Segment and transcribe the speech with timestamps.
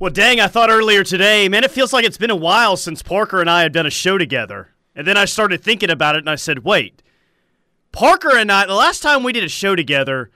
[0.00, 3.02] Well, dang, I thought earlier today, man, it feels like it's been a while since
[3.02, 4.70] Parker and I have done a show together.
[4.96, 7.02] And then I started thinking about it and I said, wait,
[7.92, 10.30] Parker and I, the last time we did a show together,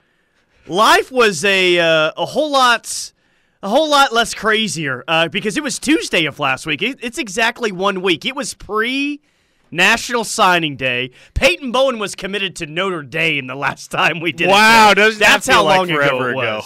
[0.67, 3.11] life was a, uh, a whole lot.
[3.63, 6.83] A whole lot less crazier uh, because it was Tuesday of last week.
[6.83, 8.23] It, it's exactly one week.
[8.23, 9.21] It was pre
[9.71, 11.09] National Signing Day.
[11.33, 14.49] Peyton Bowen was committed to Notre Dame the last time we did.
[14.49, 14.95] Wow, it.
[14.95, 16.61] doesn't that's that feel how like long forever ago it ago?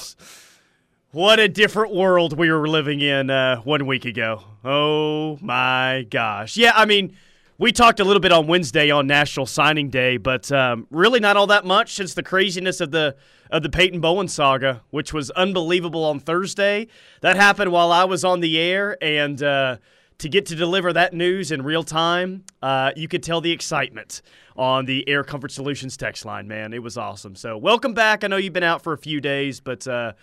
[1.12, 4.44] What a different world we were living in uh, one week ago.
[4.64, 6.56] Oh my gosh.
[6.56, 7.16] Yeah, I mean,
[7.58, 11.36] we talked a little bit on Wednesday on National Signing Day, but um, really not
[11.36, 13.16] all that much since the craziness of the
[13.50, 16.86] of the Peyton Bowen saga, which was unbelievable on Thursday.
[17.22, 19.78] That happened while I was on the air, and uh,
[20.20, 24.22] to get to deliver that news in real time, uh, you could tell the excitement
[24.56, 26.48] on the Air Comfort Solutions text line.
[26.48, 27.36] Man, it was awesome.
[27.36, 28.24] So welcome back.
[28.24, 29.88] I know you've been out for a few days, but.
[29.88, 30.14] Uh,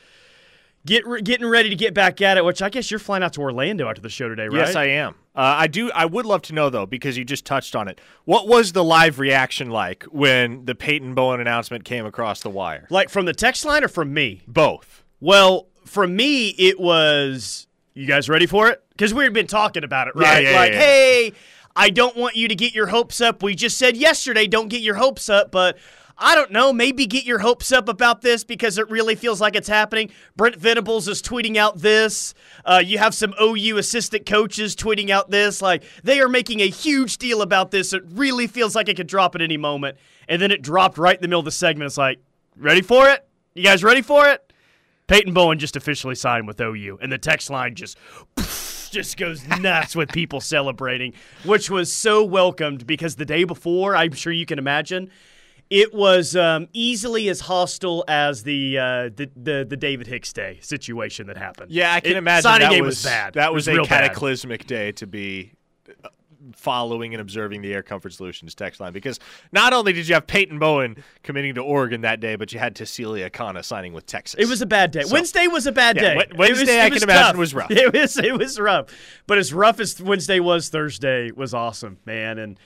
[0.86, 3.32] Get re- getting ready to get back at it, which I guess you're flying out
[3.34, 4.66] to Orlando after the show today, right?
[4.66, 5.14] Yes, I am.
[5.34, 5.90] Uh, I do.
[5.92, 8.00] I would love to know though, because you just touched on it.
[8.24, 12.86] What was the live reaction like when the Peyton Bowen announcement came across the wire?
[12.88, 14.42] Like from the text line or from me?
[14.46, 15.02] Both.
[15.20, 17.66] Well, from me, it was.
[17.94, 18.82] You guys ready for it?
[18.90, 20.44] Because we had been talking about it, Yeah, right?
[20.44, 20.78] yeah, like, yeah.
[20.78, 21.32] hey,
[21.74, 23.42] I don't want you to get your hopes up.
[23.42, 25.76] We just said yesterday, don't get your hopes up, but.
[26.18, 26.72] I don't know.
[26.72, 30.10] Maybe get your hopes up about this because it really feels like it's happening.
[30.34, 32.32] Brent Venables is tweeting out this.
[32.64, 35.60] Uh, you have some OU assistant coaches tweeting out this.
[35.60, 37.92] Like they are making a huge deal about this.
[37.92, 39.98] It really feels like it could drop at any moment.
[40.28, 41.86] And then it dropped right in the middle of the segment.
[41.86, 42.18] It's like,
[42.56, 43.26] ready for it?
[43.54, 44.42] You guys ready for it?
[45.06, 47.96] Peyton Bowen just officially signed with OU, and the text line just
[48.90, 51.12] just goes nuts with people celebrating,
[51.44, 55.10] which was so welcomed because the day before, I'm sure you can imagine,
[55.70, 60.58] it was um, easily as hostile as the, uh, the the the David Hicks Day
[60.62, 61.70] situation that happened.
[61.72, 63.34] Yeah, I can It- imagine signing that day was, bad.
[63.34, 63.88] That was, real a bad.
[63.88, 65.52] cataclysmic day to be
[66.04, 66.08] uh,
[66.54, 69.18] following and observing the Air Comfort Solutions text line because
[69.50, 72.76] not only did you have Peyton Bowen committing to Oregon that day, but you had
[72.76, 74.38] Tausili Akana signing with Texas.
[74.38, 75.02] It was a bad day.
[75.02, 76.26] So- Wednesday was a bad Yeah, day.
[76.36, 77.36] Wednesday, was- I can was imagine, tough.
[77.36, 77.70] was rough.
[77.72, 78.86] It was it was rough,
[79.26, 82.38] but as rough as Wednesday was, Thursday was awesome, man.
[82.38, 82.60] And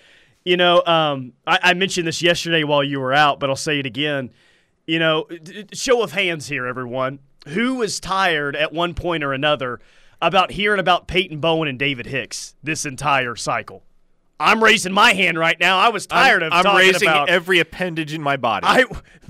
[0.45, 3.79] you know, um, I, I mentioned this yesterday while you were out, but I'll say
[3.79, 4.31] it again.
[4.87, 5.27] You know,
[5.73, 7.21] show of hands here, everyone.
[7.49, 9.81] Who was tired at one point or another
[10.21, 13.83] about hearing about Peyton Bowen and David Hicks this entire cycle?
[14.41, 15.79] I'm raising my hand right now.
[15.79, 18.67] I was tired I'm, of I'm talking raising about every appendage in my body.
[18.67, 18.85] I,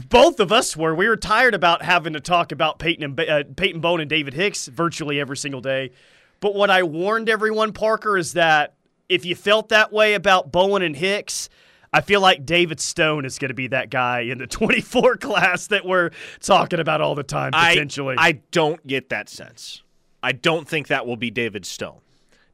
[0.08, 0.94] both of us were.
[0.94, 4.34] We were tired about having to talk about Peyton and uh, Peyton Bowen and David
[4.34, 5.90] Hicks virtually every single day.
[6.38, 8.74] But what I warned everyone, Parker, is that
[9.10, 11.48] if you felt that way about Bowen and Hicks,
[11.92, 15.66] I feel like David Stone is going to be that guy in the 24 class
[15.66, 16.10] that we're
[16.40, 18.14] talking about all the time I- potentially.
[18.16, 19.82] I, don't get that sense.
[20.22, 21.98] I don't think that will be David Stone.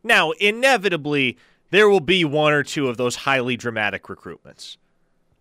[0.03, 1.37] Now, inevitably,
[1.71, 4.77] there will be one or two of those highly dramatic recruitments.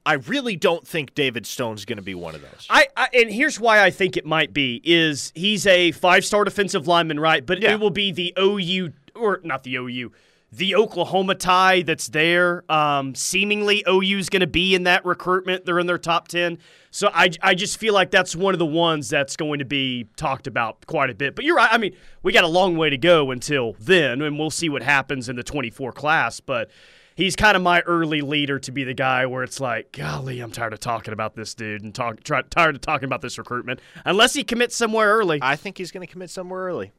[0.08, 2.68] I really don't think David Stone's going to be one of those.
[2.70, 6.44] I, I and here's why I think it might be is he's a five star
[6.44, 7.44] defensive lineman, right?
[7.44, 7.74] But Yeah.
[7.74, 10.12] it will be the OU or not the OU,
[10.56, 12.64] the Oklahoma tie that's there.
[12.72, 15.66] Um, seemingly OU's going to be in that recruitment.
[15.66, 16.60] They're in their top ten,
[16.92, 20.08] so I I just feel like that's one of the ones that's going to be
[20.16, 21.36] talked about quite a bit.
[21.36, 21.70] But you're right.
[21.72, 24.82] I mean, we got a long way to go until then, and we'll see what
[24.82, 26.70] happens in the 24 class, but.
[27.18, 30.52] He's kind of my early leader to be the guy where it's like, golly, I'm
[30.52, 33.80] tired of talking about this dude and talk, try, tired of talking about this recruitment.
[34.04, 35.40] Unless he commits somewhere early.
[35.42, 36.92] I think he's going to commit somewhere early.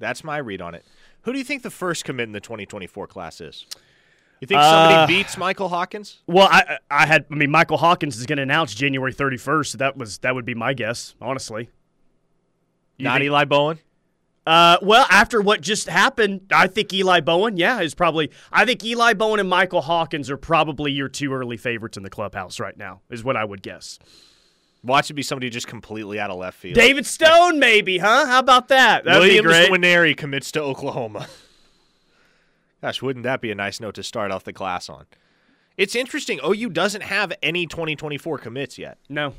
[0.00, 0.84] That's my read on it.
[1.22, 3.66] Who do you think the first commit in the 2024 class is?
[4.40, 6.20] You think somebody Uh, beats Michael Hawkins?
[6.26, 9.66] well, I I had I mean Michael Hawkins is going to announce January 31st.
[9.72, 11.68] So that was that would be my guess, honestly.
[12.96, 13.78] You Not think- Eli Bowen?
[14.46, 18.30] Uh, well, after what just happened, I think Eli Bowen, yeah, is probably.
[18.50, 22.10] I think Eli Bowen and Michael Hawkins are probably your two early favorites in the
[22.10, 23.98] clubhouse right now, is what I would guess.
[24.82, 26.74] Watch it be somebody just completely out of left field.
[26.74, 28.26] David Stone, maybe, huh?
[28.26, 29.04] How about that?
[29.04, 29.70] That'd Williams be great.
[29.70, 31.26] Nwaneri commits to Oklahoma.
[32.82, 35.04] Gosh, wouldn't that be a nice note to start off the class on?
[35.76, 36.40] It's interesting.
[36.44, 38.98] OU doesn't have any 2024 commits yet.
[39.08, 39.34] No,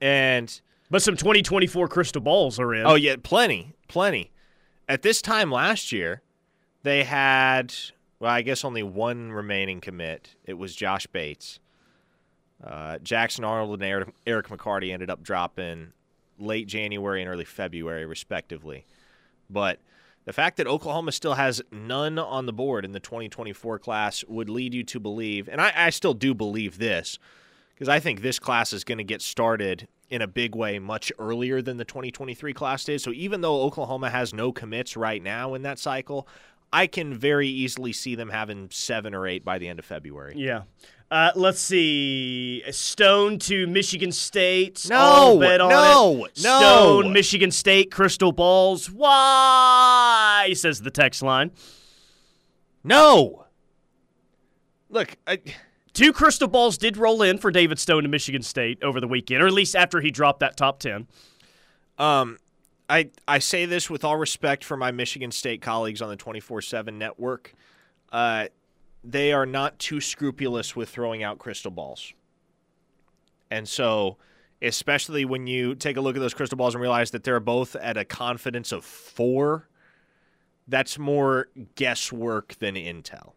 [0.00, 0.60] And,
[0.90, 2.84] but some 2024 crystal balls are in.
[2.86, 4.32] oh, yeah, plenty, plenty.
[4.88, 6.20] At this time last year,
[6.82, 7.72] they had,
[8.18, 10.36] well, I guess only one remaining commit.
[10.44, 11.58] It was Josh Bates.
[12.64, 15.92] Uh, Jackson Arnold and Eric, Eric McCarty ended up dropping
[16.38, 18.84] late January and early February, respectively.
[19.50, 19.80] But
[20.24, 24.48] the fact that Oklahoma still has none on the board in the 2024 class would
[24.48, 27.18] lead you to believe, and I, I still do believe this,
[27.74, 31.10] because I think this class is going to get started in a big way much
[31.18, 33.00] earlier than the 2023 class did.
[33.00, 36.28] So even though Oklahoma has no commits right now in that cycle,
[36.72, 40.34] I can very easily see them having seven or eight by the end of February.
[40.36, 40.62] Yeah.
[41.12, 42.62] Uh, let's see.
[42.70, 44.86] Stone to Michigan State.
[44.88, 46.26] No, no, no.
[46.32, 48.90] Stone, Michigan State, crystal balls.
[48.90, 50.50] Why?
[50.54, 51.50] Says the text line.
[52.82, 53.44] No.
[54.88, 55.40] Look, I,
[55.92, 59.42] Two crystal balls did roll in for David Stone to Michigan State over the weekend,
[59.42, 61.06] or at least after he dropped that top 10.
[61.98, 62.38] um,
[62.88, 66.94] I I say this with all respect for my Michigan State colleagues on the 24/7
[66.94, 67.54] network.
[68.10, 68.46] Uh,
[69.04, 72.12] they are not too scrupulous with throwing out crystal balls.
[73.50, 74.16] And so,
[74.60, 77.76] especially when you take a look at those crystal balls and realize that they're both
[77.76, 79.68] at a confidence of 4,
[80.68, 83.32] that's more guesswork than intel.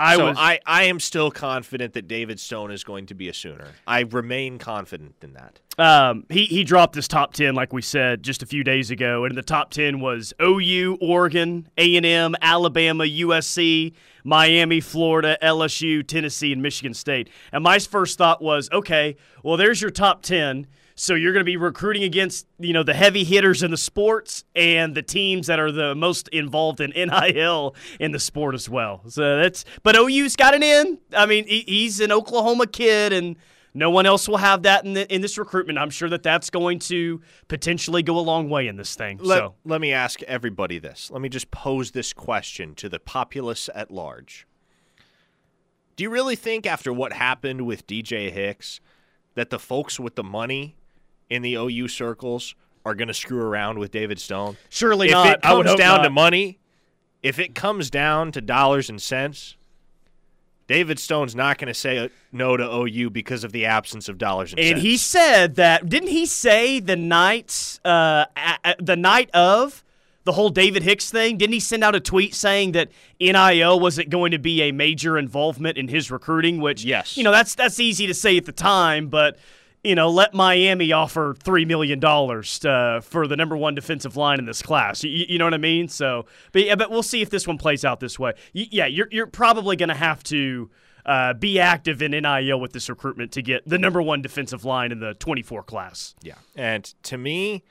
[0.00, 3.28] I so was I, I am still confident that David Stone is going to be
[3.28, 3.68] a Sooner.
[3.86, 5.60] I remain confident in that.
[5.78, 9.24] Um, he he dropped his top ten, like we said just a few days ago,
[9.24, 13.92] and the top ten was OU, Oregon, A and M, Alabama, USC,
[14.24, 17.28] Miami, Florida, LSU, Tennessee, and Michigan State.
[17.52, 20.66] And my first thought was, okay, well, there's your top ten.
[21.00, 24.44] So you're going to be recruiting against you know the heavy hitters in the sports
[24.54, 29.00] and the teams that are the most involved in NIL in the sport as well.
[29.08, 30.98] So that's but OU's got an in.
[31.16, 33.36] I mean, he's an Oklahoma kid and.
[33.72, 35.78] No one else will have that in, the, in this recruitment.
[35.78, 39.18] I'm sure that that's going to potentially go a long way in this thing.
[39.22, 41.08] Let, so let me ask everybody this.
[41.08, 44.44] Let me just pose this question to the populace at large.
[45.94, 48.80] Do you really think, after what happened with DJ Hicks,
[49.36, 50.74] that the folks with the money
[51.30, 52.54] in the OU circles
[52.84, 54.56] are going to screw around with David Stone?
[54.68, 55.26] surely if not.
[55.38, 56.02] it I would comes down not.
[56.04, 56.58] to money,
[57.22, 59.56] if it comes down to dollars and cents,
[60.66, 64.52] David Stone's not going to say no to OU because of the absence of dollars
[64.52, 64.78] and, And cents.
[64.78, 68.26] And he said that didn't he say the night uh,
[68.78, 69.82] the night of
[70.24, 71.38] the whole David Hicks thing?
[71.38, 72.88] Didn't he send out a tweet saying that
[73.20, 76.60] NIL wasn't going to be a major involvement in his recruiting?
[76.60, 77.16] Which Yes.
[77.16, 79.38] you know that's that's easy to say at the time, but
[79.82, 84.38] you know let Miami offer three million dollars uh, for the number one defensive line
[84.38, 85.02] in this class.
[85.04, 85.88] You, you know what I mean?
[85.88, 88.32] So, but yeah, but we'll see if this one plays out this way.
[88.52, 90.70] Yeah, you're you're probably going to have to.
[91.06, 94.92] Uh, be active in NIL with this recruitment to get the number one defensive line
[94.92, 96.14] in the 24 class.
[96.22, 96.34] Yeah.
[96.54, 97.64] And to me,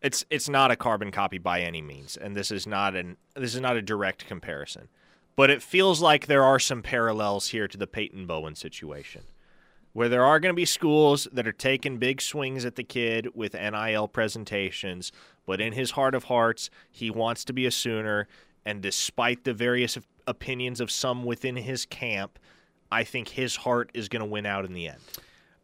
[0.00, 3.56] it's it's not a carbon copy by any means, and this is not an this
[3.56, 4.88] is not a direct comparison.
[5.34, 9.22] But it feels like there are some parallels here to the Peyton Bowen situation.
[9.94, 13.28] Where there are going to be schools that are taking big swings at the kid
[13.34, 15.12] with NIL presentations,
[15.46, 18.26] but in his heart of hearts, he wants to be a Sooner.
[18.66, 19.96] And despite the various
[20.26, 22.38] opinions of some within his camp,
[22.90, 24.98] I think his heart is going to win out in the end.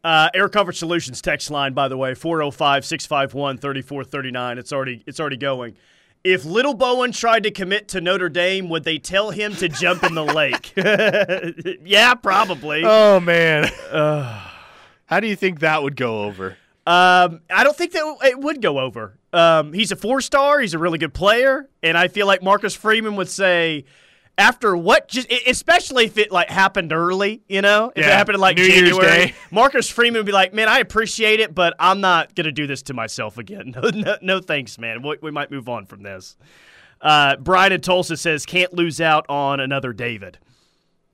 [0.02, 4.58] Uh, Air Comfort Solutions text line, by the way, 405-651-3439.
[4.58, 5.76] It's already it's already going.
[6.22, 10.04] If Little Bowen tried to commit to Notre Dame, would they tell him to jump
[10.04, 10.72] in the lake?
[11.84, 12.82] yeah, probably.
[12.84, 13.70] Oh man.
[13.90, 16.56] How do you think that would go over?
[16.86, 19.18] Um, I don't think that it would go over.
[19.32, 20.60] Um, he's a four star.
[20.60, 23.84] He's a really good player, and I feel like Marcus Freeman would say,
[24.38, 28.40] after what, just especially if it like happened early, you know, if it happened in
[28.40, 29.34] like New Year's January, Day.
[29.50, 32.82] Marcus Freeman would be like, "Man, I appreciate it, but I'm not gonna do this
[32.84, 33.74] to myself again.
[33.80, 35.02] No, no, no thanks, man.
[35.02, 36.36] We, we might move on from this."
[37.00, 40.38] Uh, Brian in Tulsa says, "Can't lose out on another David."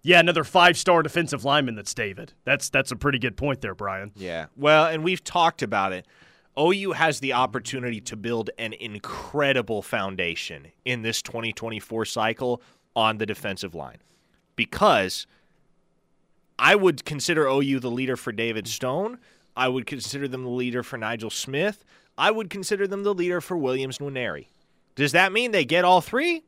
[0.02, 1.75] Yeah, another five star defensive lineman.
[1.75, 2.32] That's David.
[2.44, 4.12] That's that's a pretty good point there, Brian.
[4.14, 4.46] Yeah.
[4.56, 6.06] Well, and we've talked about it.
[6.58, 12.62] OU has the opportunity to build an incredible foundation in this 2024 cycle
[12.97, 13.99] on the defensive line
[14.57, 15.26] because
[16.59, 19.19] I would consider OU the leader for David Stone.
[19.55, 21.85] I would consider them the leader for Nigel Smith.
[22.19, 24.47] I would consider them the leader for Williams Nwaneri.
[24.95, 26.45] Does that mean they get all three?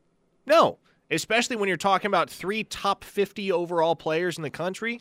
[0.47, 0.79] No,
[1.11, 4.99] especially when you're talking about three top 50 overall players in the country.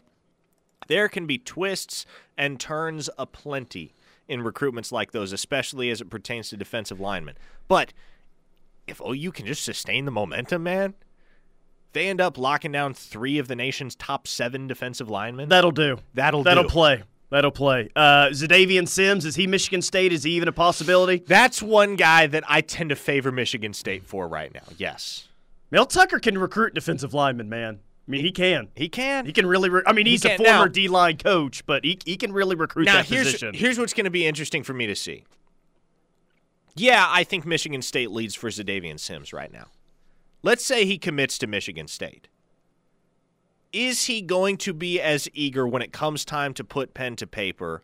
[0.86, 2.04] There can be twists
[2.36, 3.94] and turns aplenty
[4.28, 7.36] in recruitments like those, especially as it pertains to defensive linemen.
[7.66, 7.94] But
[8.86, 10.94] if OU can just sustain the momentum, man,
[11.92, 15.48] they end up locking down three of the nation's top seven defensive linemen.
[15.48, 15.98] That'll do.
[16.14, 16.68] That'll That'll do.
[16.68, 17.02] play.
[17.30, 17.90] That'll play.
[17.94, 20.12] Uh, Zadavian Sims is he Michigan State?
[20.12, 21.22] Is he even a possibility?
[21.26, 24.62] That's one guy that I tend to favor Michigan State for right now.
[24.78, 25.28] Yes,
[25.70, 27.80] Mel Tucker can recruit defensive linemen, man.
[28.06, 28.68] I mean, he can.
[28.74, 29.26] he can.
[29.26, 29.68] He can really.
[29.68, 32.56] Re- I mean, He he's a former D line coach, but he, he can really
[32.56, 33.52] recruit now that here's position.
[33.52, 35.24] here's what's going to be interesting for me to see.
[36.74, 39.66] Yeah, I think Michigan State leads for Zadavian Sims right now.
[40.42, 42.28] Let's say he commits to Michigan State.
[43.72, 47.26] Is he going to be as eager when it comes time to put pen to
[47.26, 47.82] paper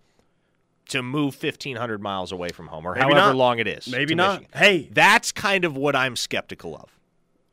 [0.88, 3.36] to move 1,500 miles away from home, or Maybe however not.
[3.36, 3.88] long it is.
[3.88, 4.40] Maybe not.
[4.40, 4.58] Michigan.
[4.58, 6.90] Hey, That's kind of what I'm skeptical of.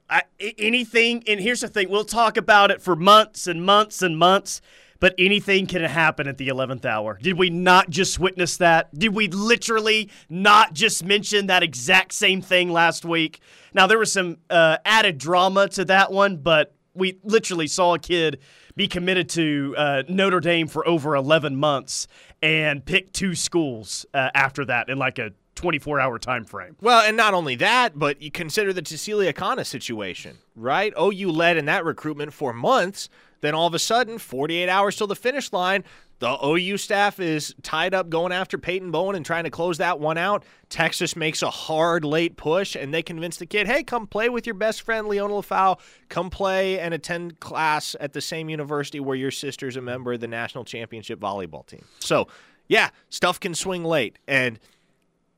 [0.10, 0.24] I,
[0.58, 4.62] anything, and here's the thing: we'll talk about it for months and months and months,
[5.02, 7.20] but anything can happen at the eleventh hour.
[7.22, 8.98] Did we not just witness that?
[8.98, 13.42] Did we literally not just mention that exact same thing last week?
[13.74, 18.00] Now there was some uh, added drama to that one, but we literally saw a
[18.00, 18.40] kid
[18.76, 22.08] be committed to uh, Notre Dame for over 11 months
[22.42, 26.76] and pick two schools uh, after that in like a 24 hour time frame.
[26.82, 30.94] Well, and not only that, but you consider the Tausili Akana situation, right?
[31.00, 33.10] OU led in that recruitment for months.
[33.42, 35.84] Then all of a sudden, 48 hours till the finish line,
[36.20, 40.00] the OU staff is tied up going after Peyton Bowen and trying to close that
[40.00, 40.44] one out.
[40.70, 44.46] Texas makes a hard late push, and they convince the kid, hey, come play with
[44.46, 45.80] your best friend, Liona Lefau.
[46.10, 50.20] Come play and attend class at the same university where your sister's a member of
[50.20, 51.84] the national championship volleyball team.
[52.00, 52.28] So,
[52.68, 54.20] yeah, stuff can swing late.
[54.28, 54.60] And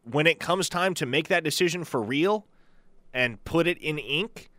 [0.04, 2.46] when it comes time to make that decision for real
[3.14, 4.50] and put it in ink,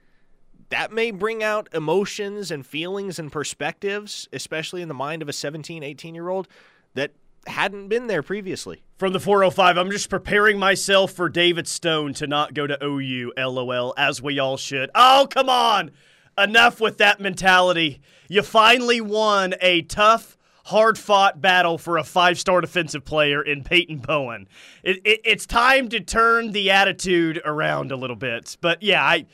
[0.71, 5.33] that may bring out emotions and feelings and perspectives, especially in the mind of a
[5.33, 6.49] 17, 18 year old
[6.95, 7.13] that
[7.47, 8.83] hadn't been there previously.
[8.97, 13.33] From the 405, I'm just preparing myself for David Stone to not go to OU,
[13.37, 14.91] lol, as we all should.
[14.95, 15.91] Oh, come on!
[16.39, 18.01] Enough with that mentality.
[18.29, 23.63] You finally won a tough, hard fought battle for a five star defensive player in
[23.65, 24.49] Peyton Bowen.
[24.83, 28.57] It, it, it's time to turn the attitude around a little bit.
[28.61, 29.27] But yeah, I.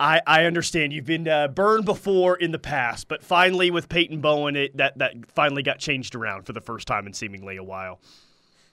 [0.00, 4.22] I, I understand you've been uh, burned before in the past, but finally with Peyton
[4.22, 7.62] Bowen, it, that that finally got changed around for the first time in seemingly a
[7.62, 8.00] while.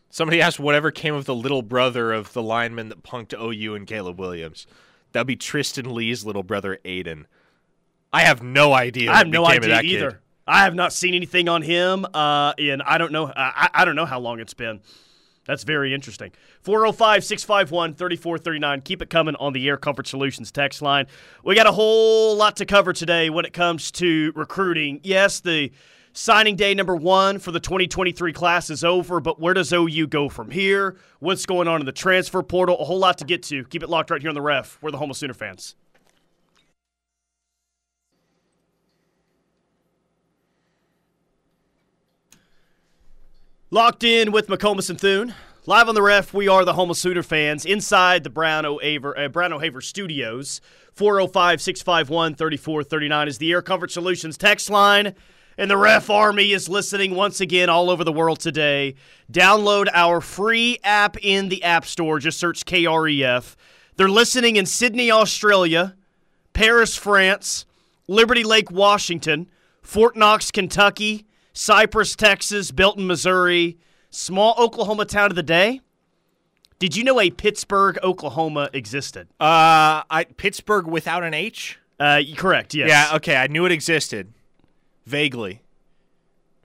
[0.10, 3.86] Somebody asked whatever came of the little brother of the lineman that punked OU and
[3.86, 4.68] Caleb Williams.
[5.12, 7.26] That'd be Tristan Lee's little brother, Aiden.
[8.14, 9.12] I have no idea.
[9.12, 9.92] I have no idea that kid.
[9.92, 10.22] either.
[10.48, 13.30] I have not seen anything on him, uh, and I don't know.
[13.36, 14.80] I, I don't know how long it's been.
[15.48, 16.32] That's very interesting.
[16.62, 18.82] 405 651 3439.
[18.82, 21.08] Keep it coming on the Air Comfort Solutions text line.
[21.44, 25.00] We got a whole lot to cover today when it comes to recruiting.
[25.04, 25.72] Yes, the
[26.12, 30.28] signing day number one for the 2023 class is over, but where does OU go
[30.30, 30.98] from here?
[31.20, 32.78] What's going on in the transfer portal?
[32.80, 33.64] A whole lot to get to.
[33.66, 34.78] Keep it locked right here on the ref.
[34.82, 35.76] We're the Homo Sooner fans.
[43.70, 45.34] Locked in with McComas and Thune.
[45.66, 49.28] Live on the ref, we are the Homo Sooner fans inside the Brown O'Haver, uh,
[49.28, 50.62] Brown O'Haver studios.
[50.94, 55.14] 405 651 3439 is the Air Comfort Solutions text line.
[55.58, 58.96] And the ref army is listening once again all over the world today.
[59.30, 62.20] Download our free app in the App Store.
[62.20, 63.58] Just search KREF.
[63.98, 65.98] They're listening in Sydney, Australia,
[66.54, 67.66] Paris, France,
[68.08, 69.50] Liberty Lake, Washington,
[69.82, 71.27] Fort Knox, Kentucky,
[71.58, 73.80] Cypress, Texas, Belton, Missouri,
[74.12, 75.82] small Oklahoma town of the day.
[76.78, 79.28] Did you know a Pittsburgh, Oklahoma existed?
[79.40, 81.80] Uh, I Pittsburgh without an H.
[82.00, 82.76] Uh, correct.
[82.76, 82.90] Yes.
[82.90, 84.32] Yeah, okay, I knew it existed,
[85.08, 85.62] vaguely.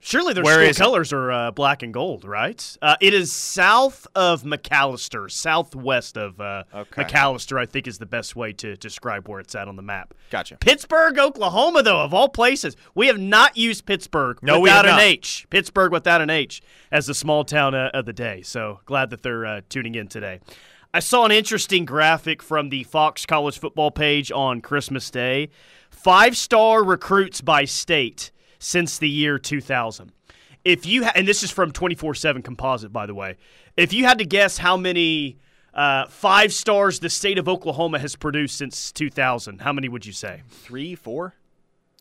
[0.05, 0.79] Surely their Where school is it?
[0.81, 2.77] colors are uh, black and gold, right?
[2.81, 7.03] Uh, it is south of McAlester, southwest of uh, Okay.
[7.05, 7.57] McAlester.
[7.57, 10.13] I think is the best way to describe where it's at on the map.
[10.29, 10.57] Gotcha.
[10.57, 12.75] Pittsburgh, Oklahoma, though, of all places.
[12.95, 14.99] We have not used Pittsburgh No, without an.
[14.99, 15.47] H.
[15.49, 18.41] Pittsburgh without an H as the small town uh, of the day.
[18.41, 20.41] So glad that they're uh, tuning in today.
[20.93, 25.49] I saw an interesting graphic from the Fox College football page on Christmas Day.
[25.89, 28.31] Five star recruits by state
[28.63, 30.11] since the year 2000.
[30.63, 33.37] If you ha- and this is from 24 7 composite, by the way.
[33.75, 35.37] If you had to guess how many
[35.73, 40.13] uh, five stars the state of Oklahoma has produced since 2000, how many would you
[40.13, 40.43] say?
[40.49, 41.35] Three, four.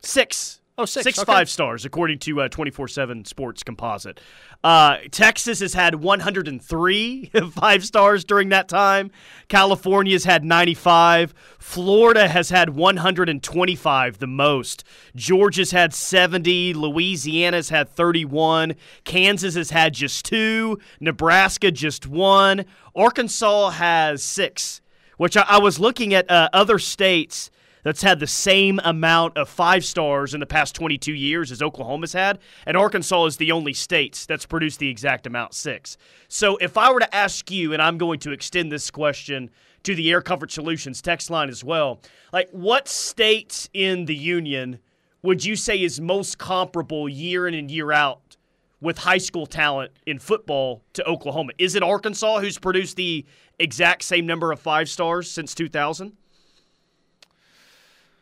[0.03, 0.61] Six.
[0.79, 1.27] Oh, six, Six okay.
[1.27, 4.21] five stars, according to 24 7 Sports Composite.
[4.65, 9.11] Uh, Texas has had 103 five stars during that time.
[9.49, 11.35] California's had 95.
[11.59, 14.85] Florida has had 125, the most.
[15.15, 16.73] Georgia's had 70.
[16.73, 18.75] Louisiana's had 31.
[19.05, 20.79] Kansas has had just two.
[21.01, 22.65] Nebraska just one.
[22.97, 24.81] Arkansas has six,
[25.19, 27.51] which I, I was looking at uh, other states
[27.83, 32.13] that's had the same amount of five stars in the past 22 years as Oklahoma's
[32.13, 35.97] had, and Arkansas is the only state that's produced the exact amount, six.
[36.29, 39.51] So if I were to ask you, and I'm going to extend this question
[39.83, 42.01] to the Air Comfort Solutions text line as well,
[42.33, 44.79] like what state in the union
[45.23, 48.37] would you say is most comparable year in and year out
[48.81, 51.53] with high school talent in football to Oklahoma?
[51.59, 53.25] Is it Arkansas who's produced the
[53.59, 56.17] exact same number of five stars since 2000?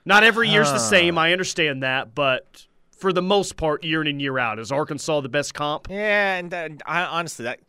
[0.04, 1.19] Not every year's the same.
[1.19, 2.66] I understand that, but
[3.00, 4.59] for the most part year in and year out.
[4.59, 5.88] Is Arkansas the best comp?
[5.90, 7.61] Yeah, and that, I, honestly, that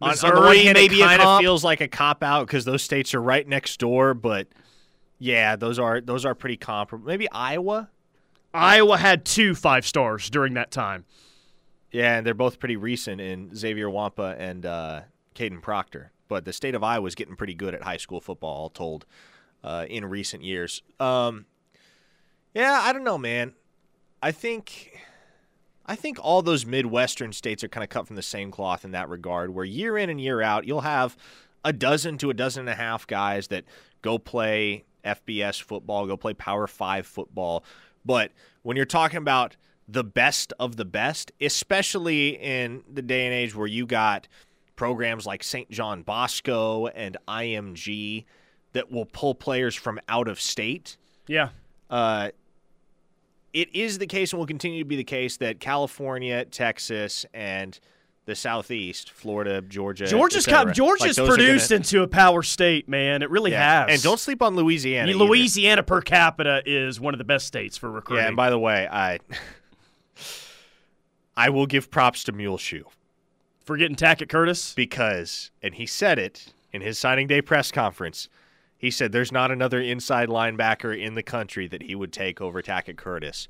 [0.00, 2.46] on, on the Missouri, one hand, maybe it kind of feels like a cop out
[2.46, 4.14] because those states are right next door.
[4.14, 4.48] But
[5.18, 7.06] yeah, those are those are pretty comparable.
[7.06, 7.88] Maybe Iowa.
[8.54, 11.04] Iowa had two five stars during that time.
[11.90, 15.00] Yeah, and they're both pretty recent in Xavier Nwankpa and uh,
[15.34, 16.10] Kadyn Proctor.
[16.28, 19.04] But the state of Iowa is getting pretty good at high school football, all told,
[19.64, 20.82] uh, in recent years.
[21.00, 21.46] Um,
[22.54, 23.54] yeah, I don't know, man.
[24.22, 24.98] I think,
[25.86, 28.92] I think all those Midwestern states are kind of cut from the same cloth in
[28.92, 29.54] that regard.
[29.54, 31.16] Where year in and year out, you'll have
[31.64, 33.64] a dozen to a dozen and a half guys that
[34.02, 37.64] go play FBS football, go play Power Five football.
[38.04, 39.56] But when you're talking about
[39.88, 44.28] the best of the best, especially in the day and age where you got
[44.76, 45.70] programs like St.
[45.70, 48.24] John Bosco and IMG
[48.72, 50.96] that will pull players from out of state.
[51.26, 51.50] Yeah.
[51.90, 52.30] Uh,
[53.52, 57.78] it is the case and will continue to be the case that California, Texas, and
[58.24, 63.20] the Southeast, Florida, Georgia, Georgia's got, Georgia's like produced gonna- into a power state, man.
[63.22, 63.86] It really yeah.
[63.86, 63.94] has.
[63.94, 65.10] And don't sleep on Louisiana.
[65.10, 65.18] I mean.
[65.18, 68.22] Louisiana per capita is one of the best states for recruiting.
[68.22, 69.18] Yeah, and by the way, I
[71.36, 72.84] I will give props to Muleshoe
[73.64, 74.74] for getting Tackett Curtis.
[74.74, 78.28] because, and he said it in his signing day press conference.
[78.82, 82.60] He said there's not another inside linebacker in the country that he would take over
[82.60, 83.46] Tackett Curtis.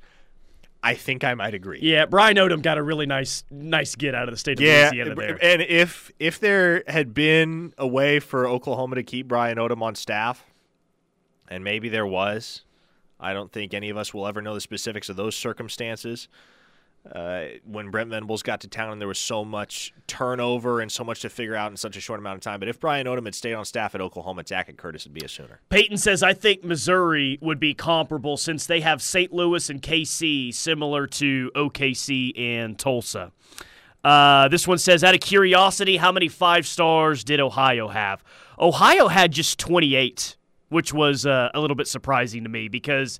[0.83, 1.79] I think I might agree.
[1.81, 4.89] Yeah, Brian Odom got a really nice nice get out of the state of Yeah,
[4.91, 5.39] Louisiana there.
[5.43, 9.95] and if if there had been a way for Oklahoma to keep Brian Odom on
[9.95, 10.45] staff,
[11.47, 12.61] and maybe there was,
[13.19, 16.27] I don't think any of us will ever know the specifics of those circumstances.
[17.11, 21.03] Uh, when Brent Venables got to town, and there was so much turnover and so
[21.03, 22.61] much to figure out in such a short amount of time.
[22.61, 25.27] But if Brian Odom had stayed on staff at Oklahoma, Tackett Curtis would be a
[25.27, 25.59] sooner.
[25.69, 29.33] Peyton says, I think Missouri would be comparable since they have St.
[29.33, 33.33] Louis and KC, similar to OKC and Tulsa.
[34.03, 38.23] Uh, this one says, out of curiosity, how many five stars did Ohio have?
[38.57, 40.37] Ohio had just 28,
[40.69, 43.19] which was uh, a little bit surprising to me because,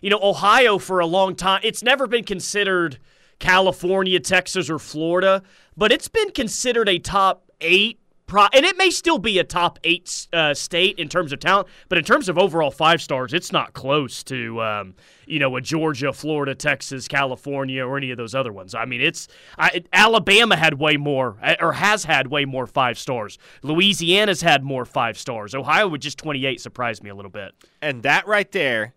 [0.00, 2.98] you know, Ohio for a long time, it's never been considered
[3.38, 5.42] California, Texas, or Florida,
[5.76, 9.78] but it's been considered a top eight Pro- and it may still be a top
[9.84, 13.52] eight uh, state in terms of talent, but in terms of overall five stars, it's
[13.52, 14.94] not close to um,
[15.26, 18.74] you know a Georgia, Florida, Texas, California, or any of those other ones.
[18.74, 22.98] I mean, it's I, Alabama had way more, uh, or has had way more five
[22.98, 23.38] stars.
[23.62, 25.54] Louisiana's had more five stars.
[25.54, 27.52] Ohio with just twenty eight surprised me a little bit.
[27.80, 28.92] And that right there,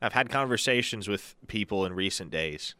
[0.00, 2.74] I've had conversations with people in recent days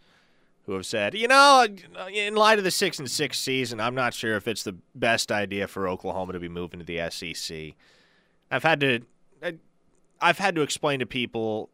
[0.67, 1.67] who have said, you know,
[2.13, 5.31] in light of the six and six season, I'm not sure if it's the best
[5.31, 7.75] idea for Oklahoma to be moving to the SEC.
[8.51, 9.01] I've had to,
[10.21, 11.71] I've had to explain to people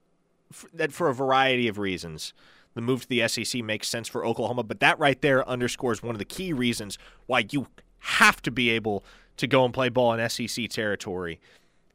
[0.74, 2.34] that for a variety of reasons,
[2.74, 4.62] the move to the SEC makes sense for Oklahoma.
[4.62, 7.66] But that right there underscores one of the key reasons why you
[7.98, 9.04] have to be able
[9.38, 11.40] to go and play ball in SEC territory.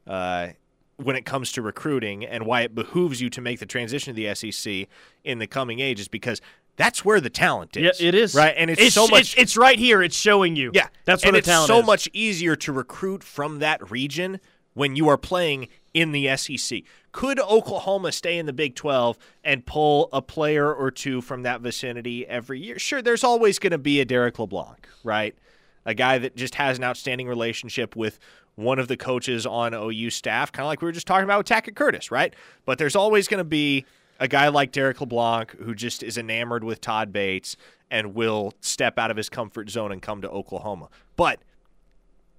[0.06, 0.48] Uh,
[0.96, 4.20] when it comes to recruiting and why it behooves you to make the transition to
[4.20, 4.88] the SEC
[5.22, 6.40] in the coming age is because
[6.78, 8.00] that's where the talent is.
[8.00, 9.34] Yeah, it is right, and it's, it's so much.
[9.34, 10.02] It's, it's right here.
[10.02, 10.70] It's showing you.
[10.72, 11.86] yeah, that's where the talent and the it's talent so is.
[11.86, 14.40] much easier to recruit from that region
[14.72, 16.82] when you are playing in the SEC.
[17.10, 21.60] Could Oklahoma stay in the Big 12 and pull a player or two from that
[21.60, 22.78] vicinity every year?
[22.78, 25.36] Sure, there's always going to be a Derrick LeBlanc, right?
[25.84, 28.20] A guy that just has an outstanding relationship with
[28.54, 31.38] one of the coaches on OU staff, kind of like we were just talking about
[31.38, 32.34] with Tackett Curtis, right?
[32.64, 33.84] But there's always going to be
[34.18, 37.56] a guy like Derrick LeBlanc who just is enamored with Todd Bates
[37.90, 40.88] and will step out of his comfort zone and come to Oklahoma.
[41.16, 41.40] But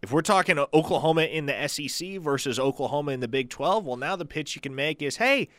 [0.02, 4.16] if we're talking Oklahoma in the SEC versus Oklahoma in the Big 12, well, now
[4.16, 5.50] the pitch you can make is hey,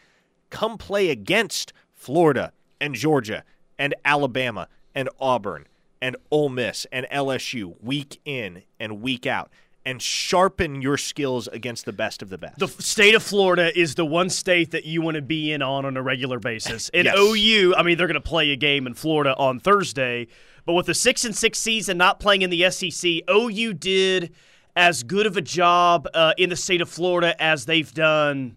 [0.51, 3.45] come play against Florida and Georgia
[3.79, 5.67] and Alabama and Auburn
[6.01, 9.51] and Ole Miss and LSU week in and week out
[9.85, 12.59] and sharpen your skills against the best of the best.
[12.59, 15.85] The state of Florida is the one state that you want to be in on
[15.85, 16.91] on a regular basis.
[16.95, 17.17] And Yes.
[17.19, 20.27] OU, I mean, they're going to play a game in Florida on Thursday,
[20.67, 24.35] but with the six and six season not playing in the SEC, OU did
[24.77, 28.57] as good of a job uh, in the state of Florida as they've done.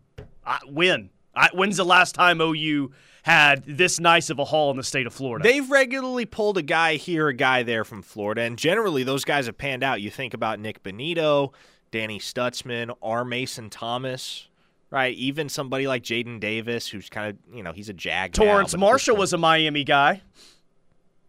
[0.68, 1.10] When?
[1.36, 2.92] I, when's the last time OU
[3.24, 5.44] had this nice of a haul in the state of Florida?
[5.44, 9.48] They've regularly pulled a guy here, a guy there from Florida, and generally those guys
[9.48, 10.02] have panned out.
[10.02, 11.54] You think about Nik Bonitto,
[11.92, 13.26] Danny Stutsman, R.
[13.26, 14.48] Mason Thomas,
[14.90, 15.16] right?
[15.16, 18.34] Even somebody like Jaden Davis, who's kind of, you know, he's a jag.
[18.34, 20.22] Torrance this Marshall was a Miami guy.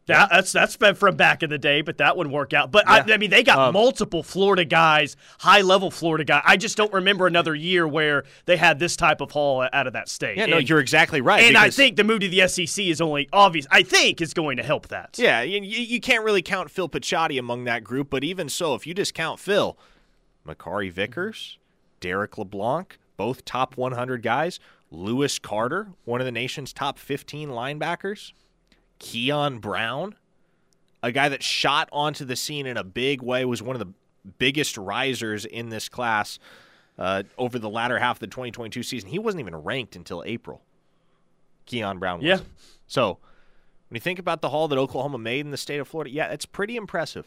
[0.06, 2.70] That, that's that's been from back in the day, but that wouldn't work out.
[2.70, 6.42] But I, I mean, they got Um, multiple Florida guys, high level Florida guys.
[6.44, 9.94] I just don't remember another year where they had this type of haul out of
[9.94, 10.36] that state.
[10.36, 11.42] Yeah, no, you're exactly right.
[11.44, 13.66] And I think the move to the SEC is only obvious.
[13.70, 15.18] I think is going to help that.
[15.18, 18.86] Yeah, you, you can't really count Phil Picciotti among that group, but even so, if
[18.86, 19.78] you discount Phil,
[20.46, 21.56] Makari Vickers,
[22.00, 28.32] Derrick LeBlanc, both top 100 guys, Lewis Carter, one of the nation's top 15 linebackers,
[28.98, 30.14] Keon Brown,
[31.02, 33.92] a guy that shot onto the scene in a big way, was one of the
[34.38, 36.38] biggest risers in this class
[36.98, 39.10] uh, over the latter half of the 2022 season.
[39.10, 40.62] He wasn't even ranked until April.
[41.66, 42.26] Keon Brown was.
[42.26, 42.38] Yeah.
[42.86, 43.18] So
[43.88, 46.28] when you think about the haul that Oklahoma made in the state of Florida, yeah,
[46.28, 47.26] it's pretty impressive.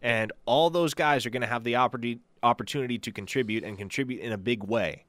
[0.00, 4.20] And all those guys are going to have the opportunity opportunity to contribute and contribute
[4.20, 5.04] in a big way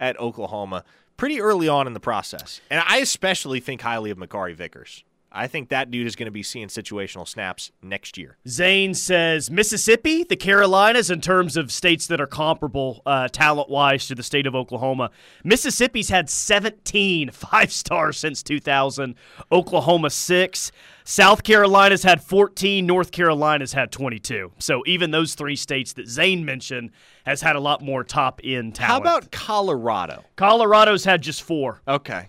[0.00, 0.84] at Oklahoma
[1.18, 2.62] pretty early on in the process.
[2.70, 5.04] And I especially think highly of Makari Vickers.
[5.38, 8.36] I think that dude is going to be seeing situational snaps next year.
[8.48, 14.08] Zane says Mississippi, the Carolinas, in terms of states that are comparable uh, talent wise
[14.08, 15.12] to the state of Oklahoma.
[15.44, 19.14] Mississippi's had 17 five stars since 2000,
[19.52, 20.72] Oklahoma, six.
[21.04, 24.52] South Carolina's had 14, North Carolina's had 22.
[24.58, 26.90] So even those three states that Zane mentioned
[27.24, 28.92] has had a lot more top end talent.
[28.92, 30.24] How about Colorado?
[30.34, 31.80] Colorado's had just four.
[31.86, 32.28] Okay.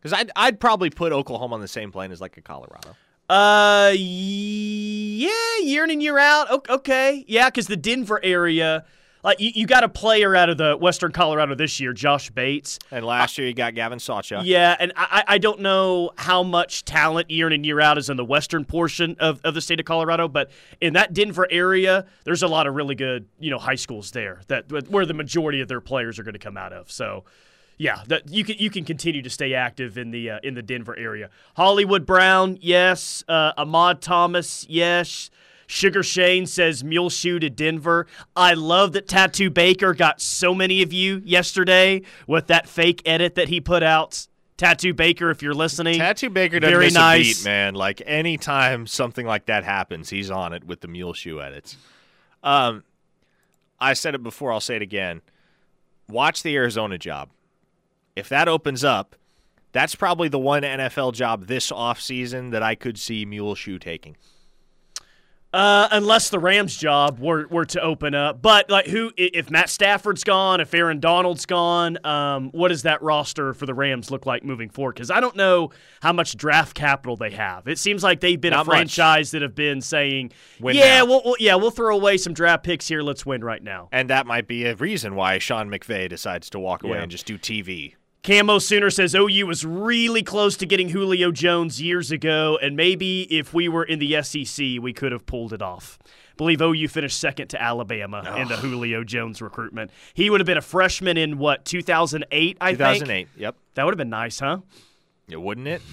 [0.00, 2.96] Because I'd, I'd probably put Oklahoma on the same plane as like a Colorado.
[3.28, 5.28] Uh, yeah,
[5.62, 6.68] year in and year out.
[6.68, 8.86] Okay, yeah, because the Denver area,
[9.22, 12.78] like you, you got a player out of the Western Colorado this year, Josh Bates.
[12.90, 14.42] And last year you got Gavin Sawchuk.
[14.44, 17.98] Yeah, and I, I I don't know how much talent year in and year out
[17.98, 21.46] is in the western portion of, of the state of Colorado, but in that Denver
[21.50, 25.12] area, there's a lot of really good, you know, high schools there that where the
[25.12, 26.90] majority of their players are going to come out of.
[26.90, 27.24] So,
[27.78, 30.62] yeah, that you can you can continue to stay active in the uh, in the
[30.62, 31.30] Denver area.
[31.56, 33.24] Hollywood Brown, yes.
[33.28, 35.30] Uh, Ahmad Thomas, yes.
[35.68, 38.06] Sugar Shane says Mule Shoe to Denver.
[38.34, 43.34] I love that Tattoo Baker got so many of you yesterday with that fake edit
[43.34, 44.26] that he put out.
[44.56, 47.40] Tattoo Baker, if you're listening, Tattoo Baker doesn't Very miss nice.
[47.40, 47.74] a beat, man.
[47.74, 51.76] Like anytime something like that happens, he's on it with the mule shoe edits.
[52.42, 52.82] Um,
[53.78, 54.52] I said it before.
[54.52, 55.20] I'll say it again.
[56.08, 57.28] Watch the Arizona job.
[58.18, 59.16] If that opens up,
[59.72, 64.16] that's probably the one NFL job this offseason that I could see mule shoe taking.
[65.50, 69.12] Uh, unless the Rams job were, were to open up, but like who?
[69.16, 73.72] If Matt Stafford's gone, if Aaron Donald's gone, um, what does that roster for the
[73.72, 74.96] Rams look like moving forward?
[74.96, 75.70] Because I don't know
[76.02, 77.66] how much draft capital they have.
[77.66, 78.76] It seems like they've been Not a much.
[78.76, 82.62] franchise that have been saying, Win "Yeah, we'll, we'll yeah we'll throw away some draft
[82.62, 83.00] picks here.
[83.00, 86.58] Let's win right now." And that might be a reason why Sean McVay decides to
[86.58, 87.04] walk away Yeah.
[87.04, 87.94] and just do TV.
[88.22, 93.22] Camo Sooner says OU was really close to getting Julio Jones years ago, and maybe
[93.22, 95.98] if we were in the SEC, we could have pulled it off.
[96.36, 99.90] believe OU finished second to Alabama in the Julio Jones recruitment.
[100.14, 102.78] He would have been a freshman in what 2008, I think.
[102.78, 103.28] 2008.
[103.36, 103.56] Yep.
[103.74, 104.58] That would have been nice, huh?
[105.28, 105.82] Yeah, wouldn't it?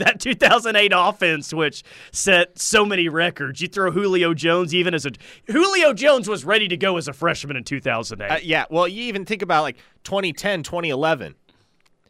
[0.00, 3.60] that 2008 offense, which set so many records.
[3.60, 5.12] You throw Julio Jones even as a
[5.46, 8.28] Julio Jones was ready to go as a freshman in 2008.
[8.28, 11.36] Uh, yeah, well, you even think about like 2010, 2011.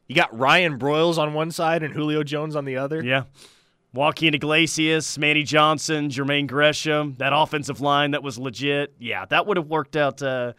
[0.06, 3.02] You got Ryan Broyles on one side and Julio Jones on the other.
[3.02, 3.24] Yeah.
[3.94, 8.94] Juaquin Iglesias, Manny Johnson, Jermaine Gresham, that offensive line that was legit.
[8.98, 10.22] Yeah, that would have worked out.
[10.22, 10.52] Uh,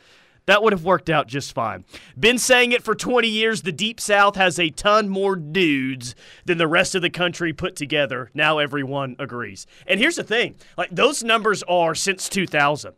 [0.47, 1.83] that would have worked out just fine.
[2.17, 3.61] Been saying it for 20 years.
[3.61, 7.75] The Deep South has a ton more dudes than the rest of the country put
[7.75, 8.31] together.
[8.33, 9.67] Now everyone agrees.
[9.85, 12.93] And here's the thing like, those numbers are since 2000.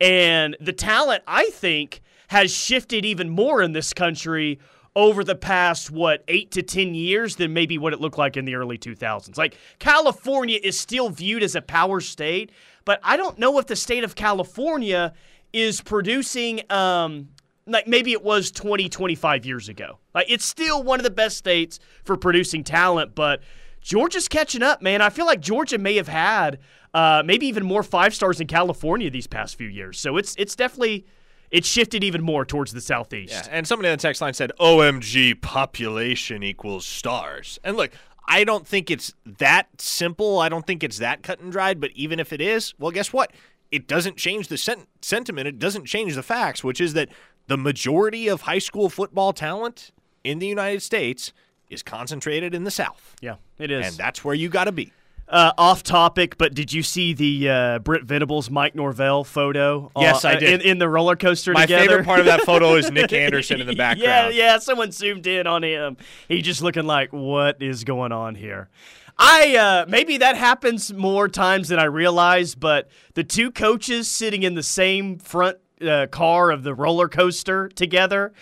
[0.00, 4.58] And the talent, I think, has shifted even more in this country
[4.96, 8.44] over the past what eight to ten years than maybe what it looked like in
[8.44, 12.52] the early 2000s like california is still viewed as a power state
[12.84, 15.12] but i don't know if the state of california
[15.52, 17.28] is producing um
[17.66, 19.98] like maybe it was 20 25 years ago.
[20.14, 23.42] Like it's still one of the best states for producing talent but
[23.80, 25.00] georgia's catching up man.
[25.00, 26.58] I feel like georgia may have had
[26.92, 29.98] uh, maybe even more five stars in california these past few years.
[29.98, 31.06] So it's it's definitely
[31.54, 34.50] it's shifted even more towards the southeast Yeah, and somebody on the text line said,
[34.58, 37.92] "OMG, population equals stars." And look,
[38.26, 40.38] I don't think it's that simple.
[40.40, 41.80] I don't think it's that cut and dried.
[41.80, 43.32] But even if it is, well, guess what?
[43.70, 45.46] It doesn't change the sen- sentiment.
[45.48, 47.08] It doesn't change the facts, which is that
[47.46, 49.90] the majority of high school football talent
[50.22, 51.32] in the United States
[51.70, 53.86] is concentrated in the South, Yeah, it is.
[53.86, 54.92] and that's where you got to be.
[55.26, 59.90] Uh, off topic, but did you see the uh, Brent Venables, Mike Norvell photo?
[59.96, 60.60] Yes, uh, I did.
[60.60, 61.88] In, in the roller coaster My together?
[61.88, 64.34] favorite part of that photo is Nick Anderson in the background.
[64.34, 64.44] yeah.
[64.52, 64.58] Yeah.
[64.58, 65.96] Someone zoomed in on him.
[66.28, 68.68] He just looking like, what is going on here?
[69.16, 74.42] I uh, maybe that happens more times than I realize, but the two coaches sitting
[74.42, 78.32] in the same front uh, car of the roller coaster together,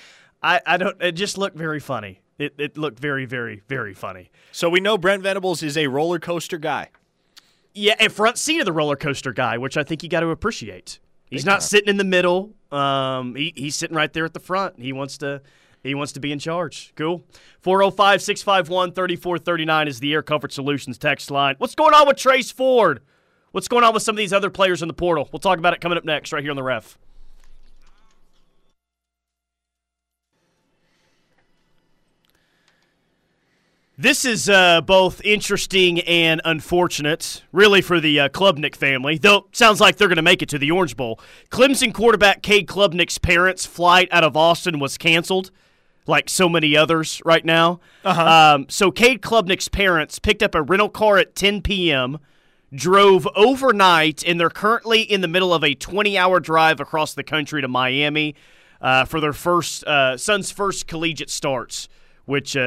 [0.43, 1.01] I, I don't.
[1.01, 2.22] It just looked very funny.
[2.39, 4.31] It, it looked very, very, very funny.
[4.51, 6.91] So we know Brent Venables is a roller coaster guy.
[7.75, 10.29] Yeah, and front seat of the roller coaster guy, which I think you got to
[10.29, 10.99] appreciate.
[11.31, 12.53] He's not sitting in the middle.
[12.71, 14.79] Um, he, he's sitting right there at the front.
[14.79, 15.41] He wants to
[15.83, 16.93] he wants to be in charge.
[16.95, 17.25] Cool.
[17.61, 21.55] 405 651 3439 is the Air Comfort Solutions text line.
[21.59, 23.01] What's going on with Trace Ford?
[23.51, 25.29] What's going on with some of these other players in the portal?
[25.33, 26.99] We'll talk about it coming up next, right here on the ref.
[34.03, 39.17] This is uh, both interesting and unfortunate, really, for the uh, Klubnik family.
[39.17, 41.21] Though sounds like they're going to make it to the Orange Bowl.
[41.51, 45.53] Clemson quarterback Cade Klubnik's parents' flight out of Austin was canceled,
[46.05, 47.79] like so many others right now.
[48.05, 48.55] Uh-huh.
[48.57, 52.19] Um, so Cade Klubnik's parents picked up a rental car at 10 p.m.,
[52.75, 57.63] drove overnight, and they're currently in the middle of a 20-hour drive across the country
[57.63, 58.35] to Miami
[58.81, 61.89] uh, for their first uh, son's first collegiate starts
[62.25, 62.61] which uh,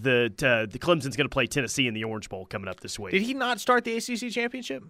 [0.00, 2.98] the uh, the Clemson's going to play Tennessee in the Orange Bowl coming up this
[2.98, 3.12] week.
[3.12, 4.84] Did he not start the ACC championship?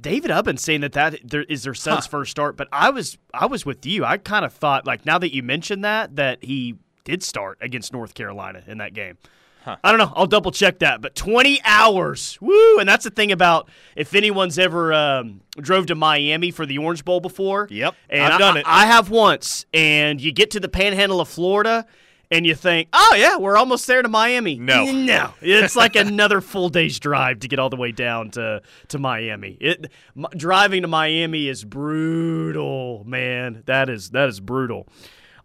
[0.00, 2.10] David Ubben saying that that there is their son's Huh.
[2.10, 4.04] first start, but I was I was with you.
[4.04, 7.92] I kind of thought like now that you mentioned that that he did start against
[7.92, 9.18] North Carolina in that game.
[9.64, 9.76] Huh.
[9.82, 10.12] I don't know.
[10.14, 11.02] I'll double check that.
[11.02, 12.78] But 20 hours, woo!
[12.78, 17.04] And that's the thing about if anyone's ever um, drove to Miami for the Orange
[17.04, 17.66] Bowl before.
[17.68, 18.64] Yep, and I've I- done it.
[18.66, 19.66] I have once.
[19.74, 21.86] And you get to the Panhandle of Florida,
[22.30, 24.58] and you think, oh yeah, we're almost there to Miami.
[24.58, 24.90] No.
[24.90, 28.98] no, it's like another full day's drive to get all the way down to to
[28.98, 29.56] Miami.
[29.60, 33.62] It m- driving to Miami is brutal, man.
[33.66, 34.86] That is that is brutal.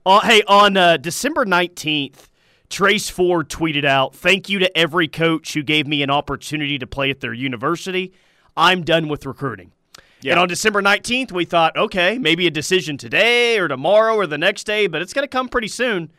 [0.06, 2.30] Uh, hey, on uh, December nineteenth.
[2.70, 6.88] Trace Ford tweeted out, Thank you to every coach who gave me an opportunity to
[6.88, 8.14] play at their university.
[8.58, 9.74] I'm done with recruiting.
[10.22, 10.32] Yeah.
[10.32, 14.40] And on December 19th, we thought, okay, maybe a decision today or tomorrow or the
[14.40, 16.12] next day, but it's going to come pretty soon.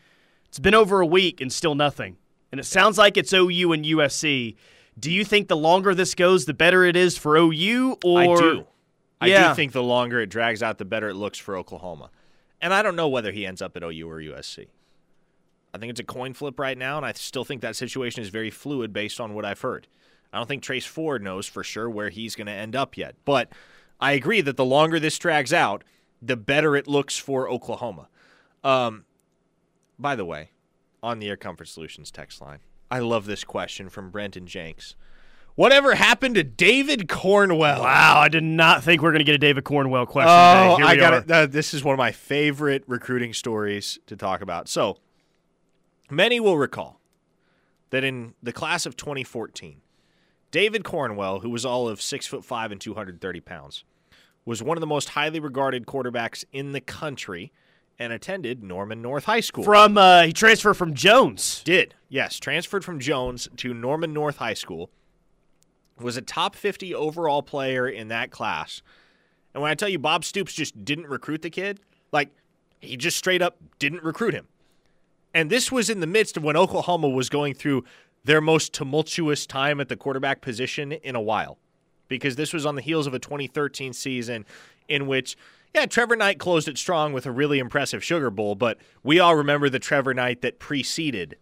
[0.54, 2.16] It's been over a week and still nothing.
[2.52, 4.54] And it sounds like it's OU and USC.
[4.96, 7.98] Do you think the longer this goes, the better it is for OU?
[8.04, 8.66] Or I do.
[9.20, 9.48] I Yeah.
[9.48, 12.08] do think the longer it drags out, the better it looks for Oklahoma.
[12.60, 14.68] And I don't know whether he ends up at OU or USC.
[15.74, 18.28] I think it's a coin flip right now, and I still think that situation is
[18.28, 19.88] very fluid based on what I've heard.
[20.32, 23.16] I don't think Trace Ford knows for sure where he's going to end up yet.
[23.24, 23.48] But
[24.00, 25.82] I agree that the longer this drags out,
[26.22, 28.06] the better it looks for Oklahoma.
[28.62, 29.04] Um,
[29.98, 30.50] by the way,
[31.02, 34.96] on the Air Comfort Solutions text line, I love this question from Brenton Jenks.
[35.56, 37.82] Whatever happened to David Cornwell?
[37.82, 40.76] Wow, I did not think we are going to get a David Cornwell question Oh,
[40.76, 40.76] today.
[40.76, 41.18] Here I we got are.
[41.18, 41.30] it.
[41.30, 44.68] Uh, this is one of my favorite recruiting stories to talk about.
[44.68, 44.98] So,
[46.10, 47.00] many will recall
[47.90, 49.80] that in the class of 2014,
[50.50, 53.84] David Cornwell, who was all of six foot five and 230 pounds,
[54.44, 57.52] was one of the most highly regarded quarterbacks in the country
[57.98, 59.64] and attended Norman North High School.
[59.64, 61.62] From uh, he transferred from Jones.
[61.64, 64.90] Did, yes, transferred from Jones to Norman North High School.
[66.00, 68.82] Was a top 50 overall player in that class.
[69.52, 71.80] And when I tell you Bob Stoops just didn't recruit the kid,
[72.10, 72.30] like
[72.80, 74.48] he just straight up didn't recruit him.
[75.32, 77.84] And this was in the midst of when Oklahoma was going through
[78.24, 81.58] their most tumultuous time at the quarterback position in a while.
[82.08, 84.44] Because this was on the heels of a 2013 season
[84.88, 85.36] in which,
[85.74, 89.34] yeah, Trevor Knight closed it strong with a really impressive Sugar Bowl, but we all
[89.34, 91.36] remember the Trevor Knight that preceded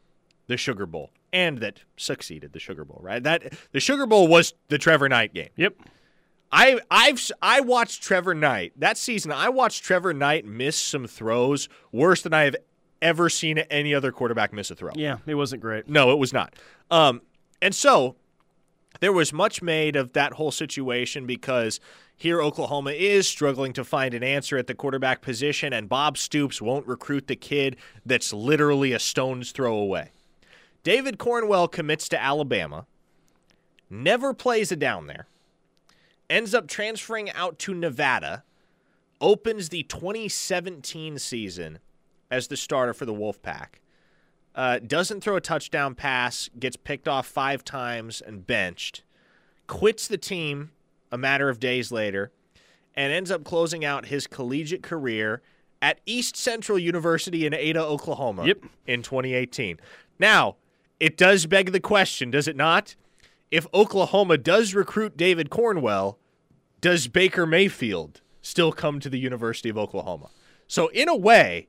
[0.46, 3.22] the Sugar Bowl and that succeeded the Sugar Bowl, right?
[3.22, 5.50] That the Sugar Bowl was the Trevor Knight game.
[5.56, 5.76] Yep.
[6.50, 9.32] I I've I watched Trevor Knight that season.
[9.32, 12.56] I watched Trevor Knight miss some throws worse than I have
[13.00, 14.92] ever seen any other quarterback miss a throw.
[14.94, 15.88] Yeah, it wasn't great.
[15.88, 16.54] No, it was not.
[16.90, 17.22] Um,
[17.62, 18.16] and so
[19.02, 21.80] there was much made of that whole situation because
[22.16, 26.62] here Oklahoma is struggling to find an answer at the quarterback position, and Bob Stoops
[26.62, 27.74] won't recruit the kid
[28.06, 30.12] that's literally a stone's throw away.
[30.84, 32.86] David Cornwell commits to Alabama,
[33.90, 35.26] never plays it down there,
[36.30, 38.44] ends up transferring out to Nevada,
[39.20, 41.80] opens the 2017 season
[42.30, 43.80] as the starter for the Wolfpack
[44.54, 49.02] uh, doesn't throw a touchdown pass, gets picked off five times and benched,
[49.66, 50.70] quits the team
[51.10, 52.30] a matter of days later,
[52.94, 55.40] and ends up closing out his collegiate career
[55.80, 58.58] at East Central University in Ada, Oklahoma Yep.
[58.86, 59.80] in 2018.
[60.18, 60.56] Now,
[61.00, 62.94] it does beg the question, does it not?
[63.50, 66.18] If Oklahoma does recruit David Cornwell,
[66.80, 70.30] does Baker Mayfield still come to the University of Oklahoma?
[70.68, 71.68] So, in a way,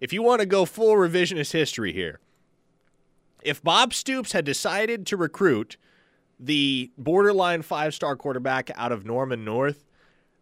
[0.00, 2.20] if you want to go full revisionist history here,
[3.42, 5.76] if Bob Stoops had decided to recruit
[6.38, 9.84] the borderline five star quarterback out of Norman North,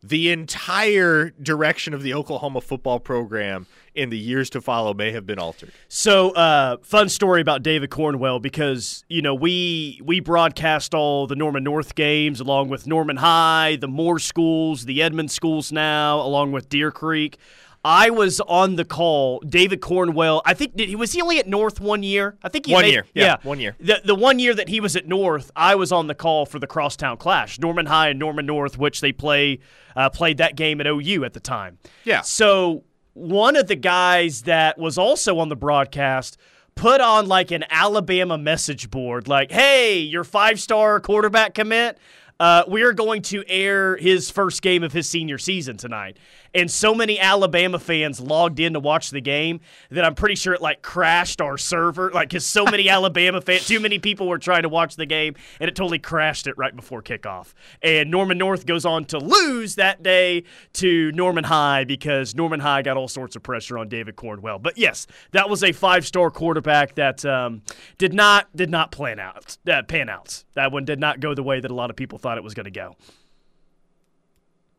[0.02, 5.26] the entire direction of the Oklahoma football program in the years to follow may have
[5.26, 5.72] been altered.
[5.88, 11.34] So, uh, fun story about David Cornwell because you know we we broadcast all the
[11.34, 16.52] Norman North games along with Norman High, the Moore schools, the Edmond schools now, along
[16.52, 17.38] with Deer Creek.
[17.84, 19.40] I was on the call.
[19.40, 20.42] David Cornwell.
[20.44, 22.36] I think did he was he only at North one year.
[22.42, 23.06] I think he One made- year.
[23.14, 23.76] Yeah, one year.
[23.80, 26.58] The the one year that he was at North, I was on the call for
[26.58, 29.60] the Crosstown Clash, Norman High and Norman North, which they play
[29.96, 31.78] uh, played that game at OU at the time.
[32.04, 32.20] Yeah.
[32.22, 36.36] So one of the guys that was also on the broadcast
[36.74, 41.98] put on like an Alabama message board, like, "Hey, your five-star quarterback commit."
[42.40, 46.16] Uh, we are going to air his first game of his senior season tonight.
[46.54, 50.54] And so many Alabama fans logged in to watch the game that I'm pretty sure
[50.54, 52.10] it like crashed our server.
[52.10, 55.34] Like, because so many Alabama fans, too many people were trying to watch the game,
[55.60, 57.52] and it totally crashed it right before kickoff.
[57.82, 62.82] And Norman North goes on to lose that day to Norman High because Norman High
[62.82, 64.58] got all sorts of pressure on David Cornwell.
[64.58, 67.62] But yes, that was a five-star quarterback that um,
[67.98, 70.44] did not did not plan out uh, pan out.
[70.54, 72.54] That one did not go the way that a lot of people thought it was
[72.54, 72.96] going to go.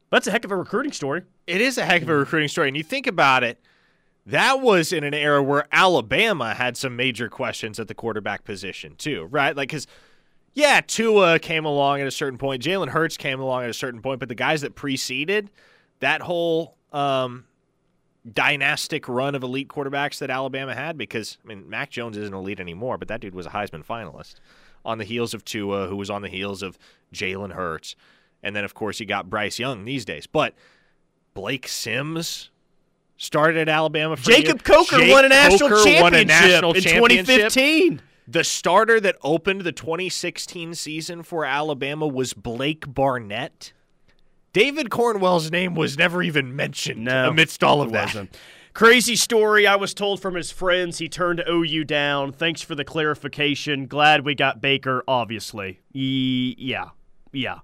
[0.10, 1.24] That's a heck of a recruiting story.
[1.46, 2.68] It is a heck of a recruiting story.
[2.68, 3.60] And you think about it,
[4.26, 8.96] that was in an era where Alabama had some major questions at the quarterback position,
[8.96, 9.56] too, right?
[9.56, 9.88] Like, because,
[10.54, 14.02] yeah, Tua came along at a certain point, Jalen Hurts came along at a certain
[14.02, 15.50] point, but the guys that preceded
[16.00, 17.46] that whole um,
[18.32, 22.60] dynastic run of elite quarterbacks that Alabama had, because, I mean, Mac Jones isn't elite
[22.60, 24.36] anymore, but that dude was a Heisman finalist
[24.86, 26.78] on the heels of Tua, who was on the heels of
[27.14, 27.96] Jalen Hurts.
[28.44, 30.28] And then, of course, you got Bryce Young these days.
[30.28, 30.54] But
[31.34, 32.50] Blake Sims
[33.18, 34.32] started at Alabama for.
[34.32, 37.26] Jacob Coker Jake won a national Coker championship a national in championship.
[37.26, 38.02] 2015.
[38.28, 43.74] The starter that opened the 2016 season for Alabama was Blake Barnett.
[44.54, 48.06] David Cornwell's name was never even mentioned No, amidst all of that.
[48.06, 48.38] wasn't.
[48.74, 49.66] Crazy story.
[49.68, 52.32] I was told from his friends he turned OU down.
[52.32, 53.88] Thanks for the clarification.
[53.88, 55.82] Glad we got Baker, obviously.
[55.92, 56.90] Ye- yeah.
[57.32, 57.60] Yeah.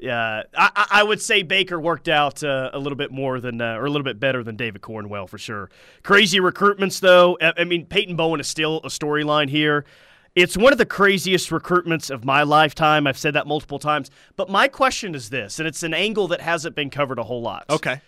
[0.00, 3.60] Yeah, I, I- I would say Baker worked out uh, a little bit more than,
[3.60, 5.70] uh, or a little bit better than David Cornwell for sure.
[6.02, 7.36] Crazy recruitments, though.
[7.40, 9.84] I mean, Peyton Bowen is still a storyline here.
[10.36, 13.08] It's one of the craziest recruitments of my lifetime.
[13.08, 14.08] I've said that multiple times.
[14.36, 17.42] But my question is this, and it's an angle that hasn't been covered a whole
[17.42, 18.00] lot Okay.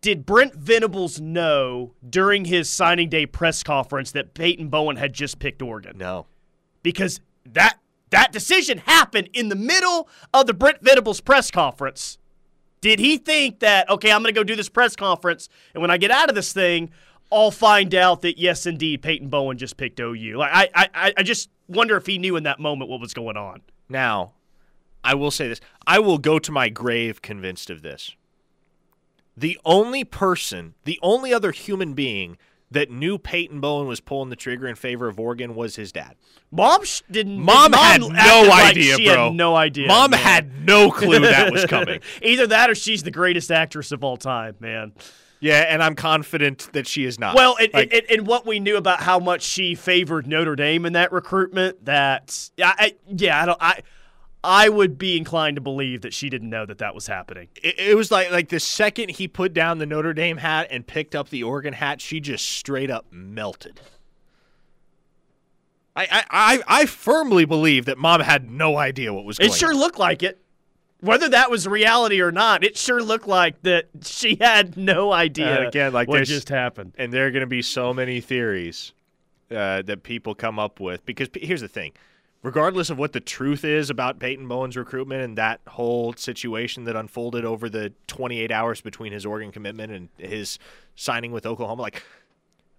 [0.00, 5.38] did Brent Venables know during his signing day press conference that Peyton Bowen had just
[5.38, 5.96] picked Oregon?
[5.96, 6.26] No.
[6.82, 7.78] Because that
[8.10, 12.18] that decision happened in the middle of the Brent Venables press conference.
[12.80, 15.90] Did he think that okay, I'm going to go do this press conference, and when
[15.90, 16.90] I get out of this thing,
[17.30, 20.40] I'll find out that yes, indeed, Peyton Bowen just picked OU.
[20.40, 23.60] I, I, I just wonder if he knew in that moment what was going on.
[23.88, 24.32] Now,
[25.04, 25.60] I will say this.
[25.86, 28.14] I will go to my grave convinced of this.
[29.36, 32.38] The only person, the only other human being
[32.70, 36.16] that knew Peyton Bowen was pulling the trigger in favor of Oregon was his dad.
[36.50, 37.40] Mom sh- didn't.
[37.40, 39.24] Mom had acted no like idea, she bro.
[39.28, 39.86] Had no idea.
[39.88, 40.20] Mom man.
[40.20, 42.00] had no clue that was coming.
[42.22, 44.92] Either that or she's the greatest actress of all time, man.
[45.40, 47.36] Yeah, and I'm confident that she is not.
[47.36, 50.84] Well, and, Like, and, and what we knew about how much she favored Notre Dame
[50.84, 53.82] in that recruitment, that I, I, yeah, I don't, I,
[54.44, 57.48] I would be inclined to believe that she didn't know that that was happening.
[57.62, 60.86] it, it was like like the second he put down the Notre Dame hat and
[60.86, 63.80] picked up the Oregon hat, she just straight up melted.
[65.96, 69.54] I I, I, I firmly believe that mom had no idea what was going on.
[69.56, 69.78] It sure on.
[69.78, 70.40] looked like it.
[71.00, 75.64] Whether that was reality or not, it sure looked like that she had no idea
[75.64, 76.92] Uh, again, like what just happened.
[76.98, 78.92] and there are going to be so many theories
[79.50, 81.92] uh, that people come up with because here's the thing
[82.42, 86.96] regardless of what the truth is about Peyton Bowen's recruitment and that whole situation that
[86.96, 90.58] unfolded over the 28 hours between his Oregon commitment and his
[90.94, 92.02] signing with Oklahoma like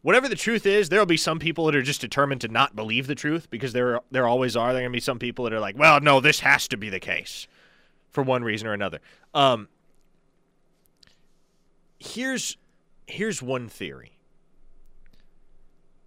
[0.02, 3.08] whatever the truth is there'll be some people that are just determined to not believe
[3.08, 4.74] the truth because there there always are.
[4.74, 6.78] There are going to be some people that are like well no this has to
[6.78, 7.48] be the case
[8.10, 9.00] for one reason or another.
[9.34, 9.68] Um
[12.00, 12.58] here's
[13.08, 14.14] here's one theory.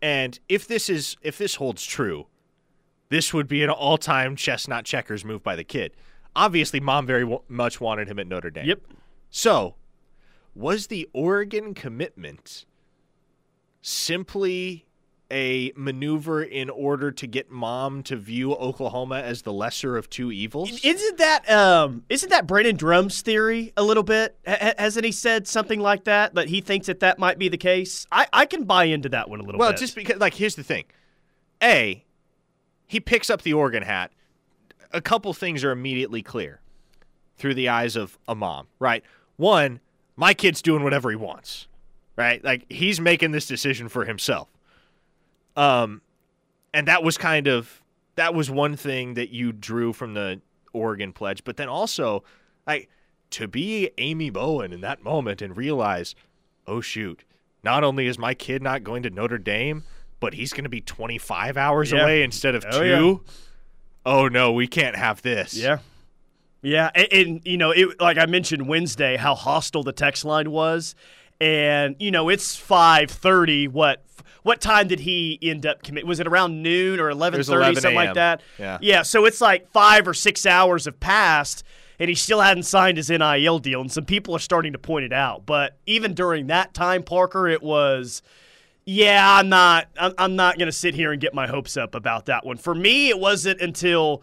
[0.00, 2.26] And if this is if this holds true,
[3.12, 5.92] this would be an all-time chestnut checkers move by the kid.
[6.34, 8.66] Obviously, mom very w- much wanted him at Notre Dame.
[8.66, 8.80] Yep.
[9.30, 9.74] So,
[10.54, 12.64] was the Oregon commitment
[13.80, 14.86] simply
[15.30, 20.30] a maneuver in order to get mom to view Oklahoma as the lesser of two
[20.30, 20.84] evils?
[20.84, 24.36] Isn't that um isn't that Brandon Drum's theory a little bit?
[24.46, 27.56] H- hasn't he said something like that that he thinks that that might be the
[27.56, 28.06] case?
[28.12, 29.74] I, I can buy into that one a little Well, bit.
[29.74, 30.84] Well, just because, like, here's the thing:
[31.62, 32.04] a,
[32.92, 34.12] he picks up the Oregon hat.
[34.92, 36.60] a couple things are immediately clear
[37.38, 39.02] through the eyes of a mom, right?
[39.36, 39.80] One,
[40.14, 41.68] my kid's doing whatever he wants,
[42.16, 42.44] right?
[42.44, 44.48] Like he's making this decision for himself.
[45.56, 46.02] Um,
[46.74, 47.82] and that was kind of
[48.16, 50.42] that was one thing that you drew from the
[50.74, 52.22] Oregon pledge, but then also,
[52.66, 52.90] like
[53.30, 56.14] to be Amy Bowen in that moment and realize,
[56.66, 57.24] oh shoot,
[57.64, 59.82] not only is my kid not going to Notre Dame,
[60.22, 62.02] but he's going to be 25 hours Yeah.
[62.04, 63.24] away instead of Oh, two.
[64.06, 65.52] Oh no, we can't have this.
[65.54, 65.78] Yeah.
[66.62, 70.50] Yeah, and, and you know, it like I mentioned Wednesday, how hostile the text line
[70.52, 70.94] was,
[71.40, 73.66] and you know it's five thirty.
[73.66, 74.04] What
[74.44, 76.06] what time did he end up commit?
[76.06, 78.42] Was it around noon or 11:30 11 something like that?
[78.60, 78.78] Yeah.
[78.80, 79.02] yeah.
[79.02, 81.64] So it's like five or six hours have passed,
[81.98, 85.04] and he still hadn't signed his NIL deal, and some people are starting to point
[85.04, 85.44] it out.
[85.44, 88.22] But even during that time, Parker, it was.
[88.84, 89.88] Yeah, I'm not.
[89.96, 92.56] I'm, not going to sit here and get my hopes up about that one.
[92.56, 94.22] For me, it wasn't until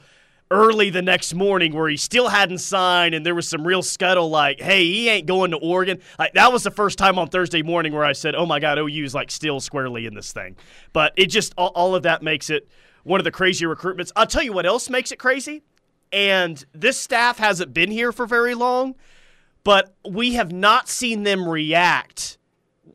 [0.51, 4.30] early the next morning where he still hadn't signed, and there was some real scuttle
[4.30, 7.62] like, "Hey, he ain't going to Oregon." Like that was the first time on Thursday
[7.62, 10.57] morning where I said, "Oh my God, OU's like still squarely in this thing."
[10.91, 12.68] But it just all, all of that makes it
[13.03, 14.12] one of the crazier recruitments.
[14.16, 15.64] I'll tell you what else makes it crazy,
[16.12, 18.95] and this staff hasn't been here for very long,
[19.64, 22.38] but we have not seen them react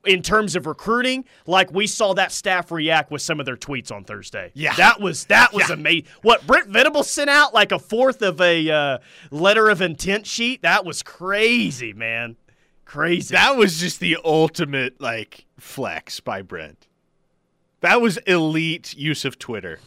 [0.07, 3.91] in terms of recruiting, like we saw that staff react with some of their tweets
[3.93, 4.51] on Thursday.
[4.55, 4.75] Yeah.
[4.77, 5.75] that was that was Yeah.
[5.75, 6.07] amazing.
[6.23, 8.99] What Brent Venables sent out like a fourth of a uh,
[9.31, 10.63] letter of intent sheet.
[10.63, 12.37] That was crazy, man.
[12.85, 13.35] Crazy.
[13.35, 16.87] That was just the ultimate like flex by Brent.
[17.81, 19.79] That was elite use of Twitter.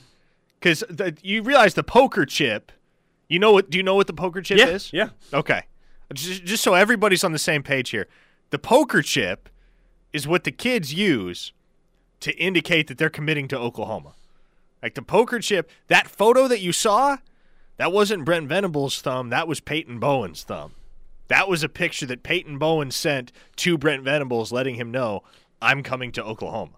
[0.61, 0.83] Cuz
[1.21, 2.71] you realize the poker chip,
[3.29, 4.91] you know what do you know what the poker chip yeah, is?
[4.91, 5.09] yeah.
[5.33, 5.63] Okay.
[6.13, 8.07] Just, just so everybody's on the same page here.
[8.49, 9.49] The poker chip
[10.13, 11.51] is what the kids use
[12.19, 14.13] to indicate that they're committing to Oklahoma.
[14.81, 17.17] Like the poker chip, that photo that you saw,
[17.77, 20.73] that wasn't Brent Venables' thumb, that was Peyton Bowen's thumb.
[21.27, 25.23] That was a picture that Peyton Bowen sent to Brent Venables letting him know,
[25.61, 26.73] I'm coming to Oklahoma.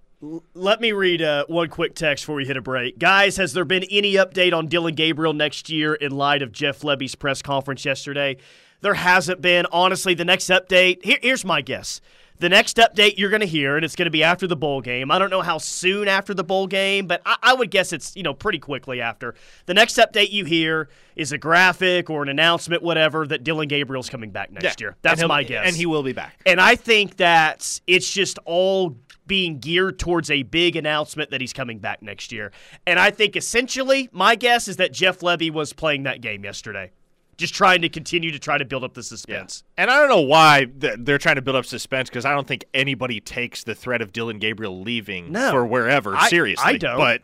[0.54, 3.00] Let me read uh, one quick text before we hit a break.
[3.00, 6.82] Guys, has there been any update on Dillon Gabriel next year in light of Jeff
[6.82, 8.36] Lebby's press conference yesterday?
[8.82, 9.66] There hasn't been.
[9.72, 12.02] Honestly, the next update, here, here's my guess.
[12.40, 14.82] The next update you're going to hear, and it's going to be after the bowl
[14.82, 15.12] game.
[15.12, 18.16] I don't know how soon after the bowl game, but I, I would guess it's
[18.16, 19.36] you know pretty quickly after.
[19.66, 24.10] The next update you hear is a graphic or an announcement, whatever, that Dillon Gabriel's
[24.10, 24.96] coming back next year.
[25.02, 25.68] That's my guess.
[25.68, 26.42] And he will be back.
[26.46, 28.96] And I think that it's just all
[29.30, 32.52] being geared towards a big announcement that he's coming back next year.
[32.88, 36.92] And I think essentially, my guess is that Jeff Lebby was playing that game yesterday,
[37.40, 39.64] just trying to continue to try to build up the suspense.
[39.78, 42.66] And I don't know why they're trying to build up suspense because I don't think
[42.74, 45.52] anybody takes the threat of Dillon Gabriel leaving No.
[45.52, 46.74] for wherever I- seriously.
[46.74, 46.98] I don't.
[46.98, 47.22] But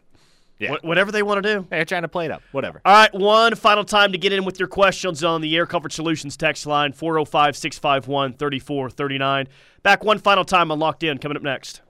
[0.57, 1.67] yeah, Wh- whatever they want to do.
[1.69, 2.41] they're trying to play it up.
[2.53, 2.81] Whatever.
[2.85, 5.91] All right, one final time to get in with your questions on the Air Comfort
[5.91, 9.47] Solutions text line 405 651 3439.
[9.83, 11.81] Back one final time on Locked In coming up next.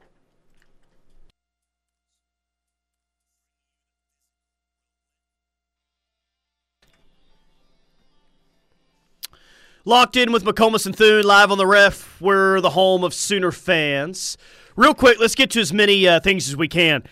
[9.87, 12.19] Locked in with McComas and Thune live on the ref.
[12.19, 14.35] We're the home of Sooner fans.
[14.75, 17.03] Real quick, let's get to as many uh, things as we can.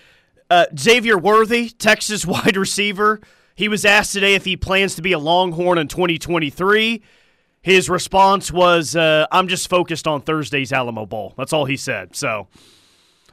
[0.49, 3.21] Uh, Xavier Worthy, Texas wide receiver.
[3.53, 7.03] He was asked today if he plans to be a Longhorn in 2023.
[7.61, 11.35] His response was, uh, I'm just focused on Thursday's Alamo Bowl.
[11.37, 12.15] That's all he said.
[12.15, 12.47] So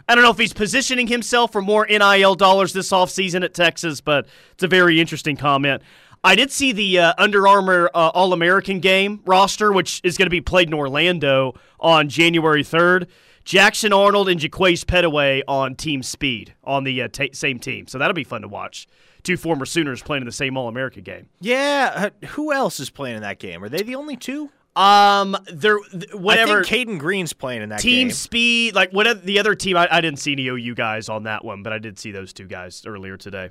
[0.07, 4.03] I don't know if he's positioning himself for more NIL dollars this offseason at Texas,
[4.03, 5.83] but it's a very interesting comment.
[6.23, 10.27] I did see the uh, Under Armour uh, All American game roster, which is going
[10.27, 13.07] to be played in Orlando on January 3rd.
[13.45, 17.87] Jackson Arnold and Jaquaize Pettaway on Team Speed on the uh, ta same team.
[17.87, 18.87] So that'll be fun to watch.
[19.23, 21.29] Two former Sooners playing in the same All America game.
[21.41, 22.11] Yeah.
[22.23, 23.65] uh, Who else is playing in that game?
[23.65, 24.51] Are they the only two?
[24.77, 26.61] Um, there, th- whatever.
[26.61, 27.91] I think Caden Green's playing in that game.
[27.93, 28.15] Team game.
[28.15, 31.45] Speed, like whatever the other team, I, I didn't see any OU guys on that
[31.45, 33.51] one, but I did see those two guys earlier today.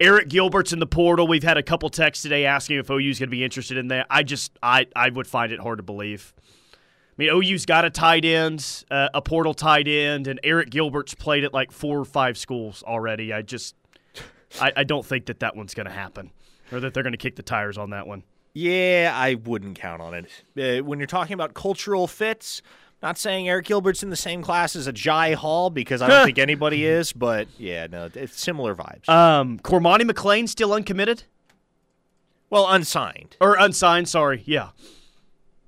[0.00, 1.26] Arik Gilbert's in the portal.
[1.26, 4.06] We've had a couple texts today asking if OU's going to be interested in that.
[4.10, 6.34] I just, I, I would find it hard to believe.
[6.74, 6.76] I
[7.16, 11.44] mean, OU's got a tight end, uh, a portal tight end, and Arik Gilbert's played
[11.44, 13.32] at like four or five schools already.
[13.32, 13.74] I just,
[14.60, 16.30] I, I don't think that that one's going to happen,
[16.70, 18.22] or that they're going to kick the tires on that one.
[18.52, 20.80] Yeah, I wouldn't count on it.
[20.80, 22.60] Uh, when you're talking about cultural fits,
[23.02, 26.24] not saying Arik Gilbert's in the same class as a Jai Hall because I don't
[26.24, 29.08] think anybody is, but yeah, no, it's similar vibes.
[29.08, 31.24] Um, Cormani McClain still uncommitted
[32.50, 34.08] well, unsigned, or unsigned?
[34.08, 34.68] Sorry, yeah.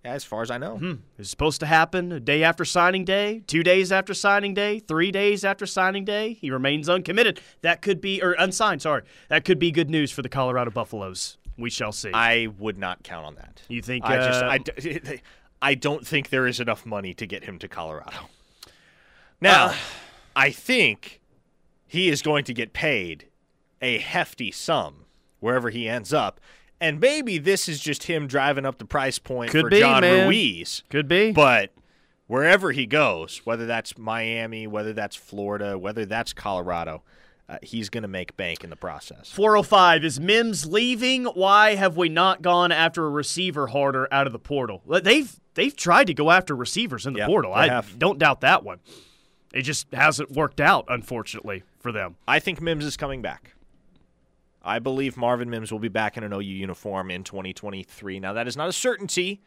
[0.04, 0.78] as far as I know.
[0.78, 0.92] Hmm.
[1.18, 5.10] It's supposed to happen a day after signing day, two days after signing day, three
[5.10, 6.34] days after signing day.
[6.34, 7.40] He remains uncommitted.
[7.62, 9.02] That could be, or unsigned, sorry.
[9.28, 11.36] That could be good news for the Colorado Buffaloes.
[11.56, 12.12] We shall see.
[12.14, 13.62] I would not count on that.
[13.68, 14.04] you think?
[14.04, 15.20] I just uh, I, d-
[15.60, 18.28] I don't think there is enough money to get him to Colorado.
[19.40, 19.74] Now, Uh.
[20.36, 21.20] I think
[21.86, 23.26] he is going to get paid
[23.82, 25.04] a hefty sum
[25.40, 26.40] wherever he ends up.
[26.80, 30.02] And maybe this is just him driving up the price point Could for be, John
[30.02, 30.28] man.
[30.28, 30.84] Ruiz.
[30.90, 31.32] could be.
[31.32, 31.72] But
[32.28, 37.02] wherever he goes, whether that's Miami, whether that's Florida, whether that's Colorado,
[37.48, 39.30] uh, he's going to make bank in the process.
[39.30, 41.24] 405 is Mims leaving?
[41.24, 44.82] Why have we not gone after a receiver harder out of the portal?
[44.86, 47.52] They've they've tried to go after receivers in the Yeah, portal.
[47.54, 47.98] I have.
[47.98, 48.80] don't doubt that one.
[49.54, 52.16] It just hasn't worked out, unfortunately, for them.
[52.28, 53.54] I think Mims is coming back.
[54.62, 58.20] I believe Marvin Mims will be back in an OU uniform in 2023.
[58.20, 59.40] Now, that is not a certainty,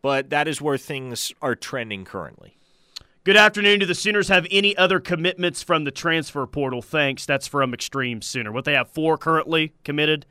[0.00, 2.56] but that is where things are trending currently.
[3.26, 3.80] Good afternoon.
[3.80, 6.80] Do the Sooners have any other commitments from the transfer portal?
[6.80, 7.26] Thanks.
[7.26, 8.52] That's from Extreme Sooner.
[8.52, 10.26] What they have four currently committed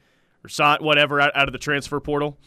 [0.46, 2.38] or signed, whatever, out, out of the transfer portal?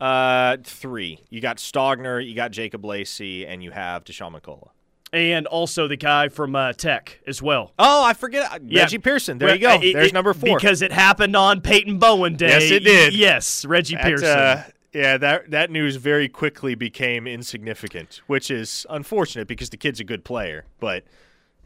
[0.00, 1.20] Uh, three.
[1.30, 4.70] You got Stogner, you got Jacob Lacey, and you have Dasan McCullough.
[5.12, 7.72] And also the guy from uh, Tech as well.
[7.78, 8.60] Oh, I forget.
[8.66, 8.82] Yeah.
[8.82, 9.38] Reggie Pearson.
[9.38, 9.80] There you go.
[9.80, 10.56] It- There's it- number four.
[10.58, 12.48] Because it happened on Peyton Bowen Day.
[12.48, 13.14] Yes, it did.
[13.14, 14.28] Yes, Reggie That, Pearson.
[14.28, 14.64] uh,
[14.96, 20.04] yeah, that that news very quickly became insignificant, which is unfortunate because the kid's a
[20.04, 20.64] good player.
[20.80, 21.04] But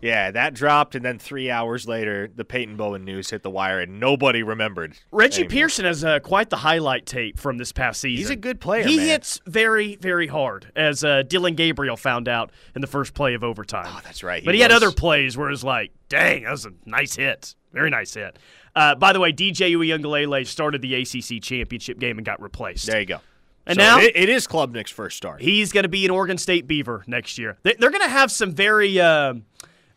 [0.00, 3.80] yeah, that dropped, and then three hours later, the Peyton Bowen news hit the wire,
[3.80, 4.94] and nobody remembered.
[5.12, 5.50] Reggie anymore.
[5.50, 8.18] Pearson has uh, quite the highlight tape from this past season.
[8.18, 8.84] He's a good player.
[8.84, 9.06] He man.
[9.06, 13.44] hits very, very hard, as uh, Dillon Gabriel found out in the first play of
[13.44, 13.86] overtime.
[13.88, 14.44] Oh, that's right.
[14.44, 17.54] but he had other plays where it's like, dang, that was a nice hit.
[17.72, 18.38] Very nice hit.
[18.74, 22.86] Uh, by the way, DJ Uiagalelei started the ACC championship game and got replaced.
[22.86, 23.18] There you go.
[23.66, 25.42] And So now- it, it is Klubnik's first start.
[25.42, 27.58] He's going to be an Oregon State Beaver next year.
[27.62, 29.34] They- They're going to have some very uh,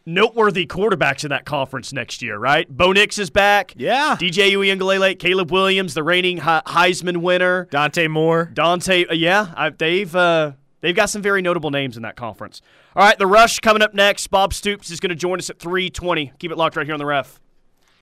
[0.06, 2.68] noteworthy quarterbacks in that conference next year, right?
[2.70, 3.74] Bo Nix is back.
[3.78, 4.18] yeah.
[4.20, 7.66] DJ Uiagalelei, Caleb Williams, the reigning Heisman winner.
[7.72, 8.50] Dante Moore.
[8.54, 10.52] Dante, uh, yeah, I, they've uh,
[10.82, 12.62] they've got some very notable names in that conference.
[12.96, 14.28] All right, the rush coming up next.
[14.28, 16.32] Bob Stoops is going to join us at three twenty.
[16.40, 17.40] Keep it locked right here on the ref.